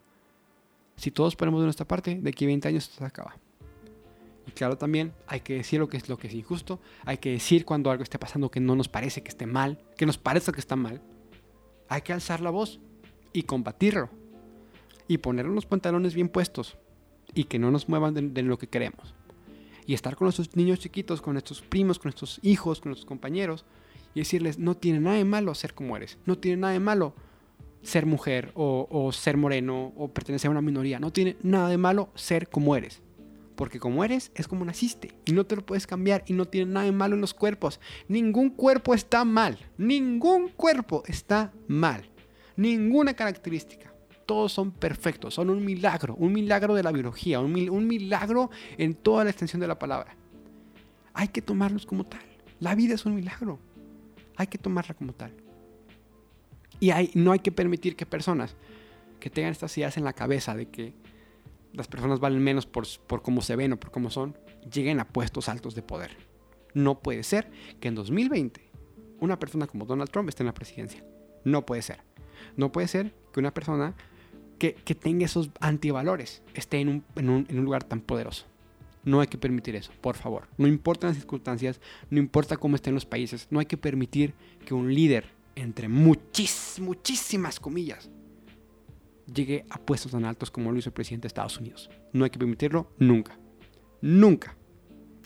Si 0.96 1.10
todos 1.10 1.36
ponemos 1.36 1.60
de 1.60 1.66
nuestra 1.66 1.88
parte, 1.88 2.16
de 2.20 2.30
aquí 2.30 2.44
a 2.44 2.48
20 2.48 2.68
años 2.68 2.84
esto 2.84 2.98
se 2.98 3.04
acaba. 3.04 3.36
Y 4.46 4.50
claro, 4.50 4.76
también 4.76 5.12
hay 5.26 5.40
que 5.40 5.54
decir 5.54 5.80
lo 5.80 5.88
que 5.88 5.96
es 5.96 6.08
lo 6.08 6.18
que 6.18 6.26
es 6.26 6.34
injusto, 6.34 6.80
hay 7.04 7.18
que 7.18 7.30
decir 7.30 7.64
cuando 7.64 7.90
algo 7.90 8.02
esté 8.02 8.18
pasando 8.18 8.50
que 8.50 8.60
no 8.60 8.74
nos 8.74 8.88
parece 8.88 9.22
que 9.22 9.28
esté 9.28 9.46
mal, 9.46 9.78
que 9.96 10.06
nos 10.06 10.18
parezca 10.18 10.52
que 10.52 10.60
está 10.60 10.76
mal. 10.76 11.00
Hay 11.88 12.02
que 12.02 12.12
alzar 12.12 12.40
la 12.40 12.50
voz 12.50 12.80
y 13.32 13.44
combatirlo. 13.44 14.10
Y 15.12 15.18
poner 15.18 15.44
los 15.44 15.66
pantalones 15.66 16.14
bien 16.14 16.30
puestos 16.30 16.78
y 17.34 17.44
que 17.44 17.58
no 17.58 17.70
nos 17.70 17.86
muevan 17.86 18.32
de, 18.32 18.42
lo 18.42 18.56
que 18.56 18.66
queremos. 18.66 19.14
Y 19.84 19.92
estar 19.92 20.16
con 20.16 20.24
nuestros 20.24 20.56
niños 20.56 20.78
chiquitos, 20.78 21.20
con 21.20 21.34
nuestros 21.34 21.60
primos, 21.60 21.98
con 21.98 22.08
nuestros 22.08 22.40
hijos, 22.42 22.80
con 22.80 22.88
nuestros 22.88 23.04
compañeros 23.04 23.66
y 24.14 24.20
decirles, 24.20 24.58
no 24.58 24.74
tiene 24.74 25.00
nada 25.00 25.16
de 25.16 25.26
malo 25.26 25.54
ser 25.54 25.74
como 25.74 25.98
eres, 25.98 26.16
no 26.24 26.38
tiene 26.38 26.62
nada 26.62 26.72
de 26.72 26.80
malo 26.80 27.14
ser 27.82 28.06
mujer 28.06 28.52
o, 28.54 28.88
o, 28.90 29.12
ser 29.12 29.36
moreno 29.36 29.92
o 29.98 30.08
pertenecer 30.08 30.48
a 30.48 30.52
una 30.52 30.62
minoría, 30.62 30.98
no 30.98 31.12
tiene 31.12 31.36
nada 31.42 31.68
de 31.68 31.76
malo 31.76 32.08
ser 32.14 32.48
como 32.48 32.74
eres. 32.74 33.02
Porque 33.54 33.78
como 33.78 34.04
eres 34.04 34.32
es 34.34 34.48
como 34.48 34.64
naciste 34.64 35.12
y 35.26 35.32
no 35.32 35.44
te 35.44 35.56
lo 35.56 35.66
puedes 35.66 35.86
cambiar 35.86 36.24
y 36.26 36.32
no 36.32 36.46
tiene 36.46 36.72
nada 36.72 36.86
de 36.86 36.92
malo 36.92 37.16
en 37.16 37.20
los 37.20 37.34
cuerpos. 37.34 37.80
Ningún 38.08 38.48
cuerpo 38.48 38.94
está 38.94 39.26
mal, 39.26 39.58
ningún 39.76 40.48
cuerpo 40.48 41.02
está 41.06 41.52
mal, 41.68 42.08
ninguna 42.56 43.12
característica 43.12 43.91
todos 44.26 44.52
son 44.52 44.70
perfectos, 44.70 45.34
son 45.34 45.50
un 45.50 45.64
milagro, 45.64 46.14
un 46.16 46.32
milagro 46.32 46.74
de 46.74 46.82
la 46.82 46.92
biología, 46.92 47.40
un, 47.40 47.52
mil, 47.52 47.70
un, 47.70 47.86
milagro 47.86 48.50
en 48.78 48.94
toda 48.94 49.24
la 49.24 49.30
extensión 49.30 49.60
de 49.60 49.68
la 49.68 49.78
palabra. 49.78 50.16
Hay 51.14 51.28
que 51.28 51.42
tomarlos 51.42 51.86
como 51.86 52.04
tal. 52.04 52.22
La 52.60 52.74
vida 52.74 52.94
es 52.94 53.04
un 53.04 53.14
milagro. 53.14 53.58
Hay 54.36 54.46
que 54.46 54.58
tomarla 54.58 54.94
como 54.94 55.12
tal. 55.12 55.32
Y 56.80 56.90
hay, 56.90 57.10
no 57.14 57.32
hay 57.32 57.40
que 57.40 57.52
permitir 57.52 57.96
que 57.96 58.06
personas 58.06 58.56
que 59.20 59.30
tengan 59.30 59.52
estas 59.52 59.76
ideas 59.78 59.96
en 59.96 60.04
la 60.04 60.12
cabeza 60.12 60.54
de 60.54 60.66
que 60.66 60.94
las 61.72 61.86
personas 61.86 62.20
valen 62.20 62.42
menos 62.42 62.66
por, 62.66 62.86
por 63.06 63.22
cómo 63.22 63.40
se 63.40 63.56
ven 63.56 63.72
o 63.72 63.80
por 63.80 63.90
cómo 63.90 64.10
son, 64.10 64.36
lleguen 64.72 65.00
a 65.00 65.08
puestos 65.08 65.48
altos 65.48 65.74
de 65.74 65.82
poder. 65.82 66.16
No 66.74 67.00
puede 67.00 67.22
ser 67.22 67.50
que 67.80 67.88
en 67.88 67.94
2020 67.94 68.70
una 69.20 69.38
persona 69.38 69.66
como 69.66 69.84
Donald 69.84 70.10
Trump 70.10 70.28
esté 70.28 70.42
en 70.42 70.48
la 70.48 70.54
presidencia. 70.54 71.04
No 71.44 71.64
puede 71.64 71.82
ser. 71.82 72.00
No 72.56 72.72
puede 72.72 72.88
ser 72.88 73.14
que 73.32 73.40
una 73.40 73.54
persona 73.54 73.94
que, 74.70 74.94
tenga 74.94 75.24
esos 75.24 75.50
antivalores 75.58 76.42
esté 76.54 76.78
en 76.78 76.88
un, 76.88 77.04
en, 77.16 77.28
un, 77.28 77.64
lugar 77.64 77.82
tan 77.82 78.00
poderoso. 78.00 78.46
No 79.04 79.20
hay 79.20 79.26
que 79.26 79.36
permitir 79.36 79.74
eso, 79.74 79.90
por 80.00 80.14
favor. 80.14 80.46
No 80.56 80.68
importan 80.68 81.10
las 81.10 81.16
circunstancias, 81.16 81.80
no 82.10 82.20
importa 82.20 82.56
cómo 82.56 82.76
estén 82.76 82.94
los 82.94 83.04
países, 83.04 83.48
no 83.50 83.58
hay 83.58 83.66
que 83.66 83.76
permitir 83.76 84.34
que 84.64 84.74
un 84.74 84.94
líder, 84.94 85.26
entre 85.56 85.88
muchísimas 85.88 87.58
comillas, 87.58 88.08
llegue 89.34 89.64
a 89.68 89.78
puestos 89.78 90.12
tan 90.12 90.24
altos 90.24 90.52
como 90.52 90.70
lo 90.70 90.78
hizo 90.78 90.90
el 90.90 90.94
presidente 90.94 91.22
de 91.22 91.28
Estados 91.28 91.58
Unidos. 91.58 91.90
No 92.12 92.22
hay 92.24 92.30
que 92.30 92.38
permitirlo 92.38 92.92
nunca. 92.98 93.36
Nunca. 94.00 94.56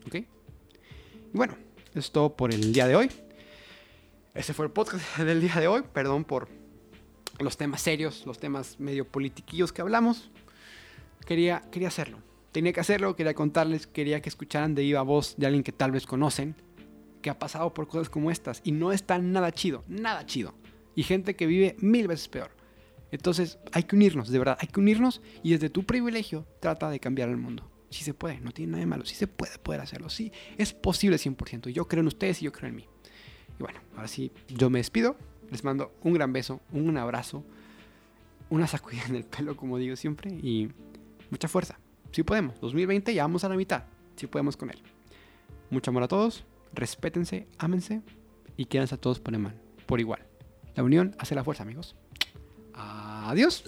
¿Ok? 0.07 0.17
Bueno, 1.35 1.57
eso 1.91 1.99
es 1.99 2.11
todo 2.11 2.35
por 2.35 2.55
el 2.55 2.73
día 2.73 2.89
de 2.89 2.97
hoy. 2.97 3.11
Ese 4.33 4.55
fue 4.55 4.65
el 4.65 4.73
podcast 4.73 5.19
del 5.19 5.43
día 5.43 5.57
de 5.57 5.69
hoy. 5.69 5.83
Perdón 5.93 6.25
por 6.25 6.49
los 7.41 7.57
temas 7.57 7.83
serios, 7.83 8.25
los 8.27 8.39
temas 8.39 8.79
medio 8.79 9.07
politiquillos 9.07 9.73
que 9.73 9.83
hablamos. 9.83 10.31
Quería, 11.27 11.63
quería 11.71 11.89
hacerlo. 11.89 12.19
Tenía 12.53 12.73
que 12.73 12.81
hacerlo, 12.81 13.17
quería 13.17 13.35
contarles, 13.35 13.87
quería 13.87 14.23
que 14.23 14.29
escucharan 14.29 14.75
de 14.75 14.83
viva 14.83 15.03
voz 15.03 15.35
de 15.37 15.47
alguien 15.47 15.63
que 15.63 15.73
tal 15.73 15.91
vez 15.91 16.07
conocen, 16.07 16.55
que 17.21 17.31
ha 17.31 17.39
pasado 17.39 17.75
por 17.75 17.89
cosas 17.89 18.09
como 18.09 18.31
estas 18.31 18.63
y 18.65 18.73
no 18.73 18.93
está 18.93 19.19
nada 19.19 19.53
chido, 19.53 19.85
nada 19.89 20.25
chido. 20.25 20.55
Y 20.95 21.03
gente 21.03 21.37
que 21.37 21.47
vive 21.47 21.77
mil 21.81 22.09
veces 22.09 22.29
peor. 22.29 22.51
Entonces 23.11 23.59
hay 23.73 23.83
que 23.85 23.97
unirnos, 23.97 24.31
de 24.31 24.39
verdad, 24.39 24.57
hay 24.61 24.69
que 24.69 24.81
unirnos 24.81 25.21
y 25.43 25.53
desde 25.53 25.71
tu 25.71 25.85
privilegio 25.85 26.47
trata 26.61 26.91
de 26.91 27.01
cambiar 27.01 27.29
el 27.29 27.37
mundo. 27.37 27.71
Sí 27.91 28.05
se 28.05 28.15
puede, 28.15 28.41
no 28.41 28.53
tiene 28.53 28.73
nada 28.73 28.81
de 28.81 28.87
malo, 28.87 29.05
sí 29.05 29.15
se 29.15 29.27
puede 29.27 29.59
poder 29.59 29.81
hacerlo, 29.81 30.09
sí, 30.09 30.33
es 30.57 30.73
posible 30.73 31.17
100%. 31.17 31.69
Yo 31.71 31.87
creo 31.87 32.01
en 32.01 32.09
ustedes 32.09 32.43
y 32.43 32.47
yo 32.47 32.53
creo 32.53 32.69
en 32.69 32.77
mí. 32.77 32.89
Y 33.59 33.63
bueno, 33.63 33.81
ahora 33.95 34.09
sí, 34.09 34.33
yo 34.49 34.71
me 34.71 34.79
despido, 34.79 35.17
les 35.51 35.65
mando 35.65 35.93
un 36.03 36.15
gran 36.15 36.33
beso, 36.33 36.61
un 36.73 36.97
abrazo, 36.97 37.45
una 38.51 38.67
sacudida 38.67 39.05
en 39.09 39.17
el 39.17 39.25
pelo, 39.25 39.57
como 39.57 39.79
digo 39.79 39.97
siempre, 39.97 40.31
y 40.31 40.71
mucha 41.31 41.49
fuerza. 41.49 41.79
Si 42.11 42.17
sí 42.17 42.23
podemos, 42.23 42.61
2020 42.61 43.15
ya 43.15 43.23
vamos 43.23 43.45
a 43.45 43.49
la 43.49 43.57
mitad, 43.57 43.85
si 44.15 44.23
sí 44.23 44.27
podemos 44.27 44.57
con 44.57 44.71
él. 44.71 44.79
Mucho 45.71 45.91
amor 45.91 46.05
a 46.05 46.09
todos, 46.09 46.45
respétense, 46.73 47.47
ámense 47.59 48.03
y 48.57 48.67
quédense 48.67 48.95
a 48.95 48.99
todos 48.99 49.21
por, 49.21 49.35
por 49.87 50.01
igual. 50.01 50.21
La 50.75 50.83
unión 50.83 51.15
hace 51.19 51.35
la 51.35 51.45
fuerza, 51.45 51.63
amigos. 51.63 51.97
Adiós. 52.75 53.65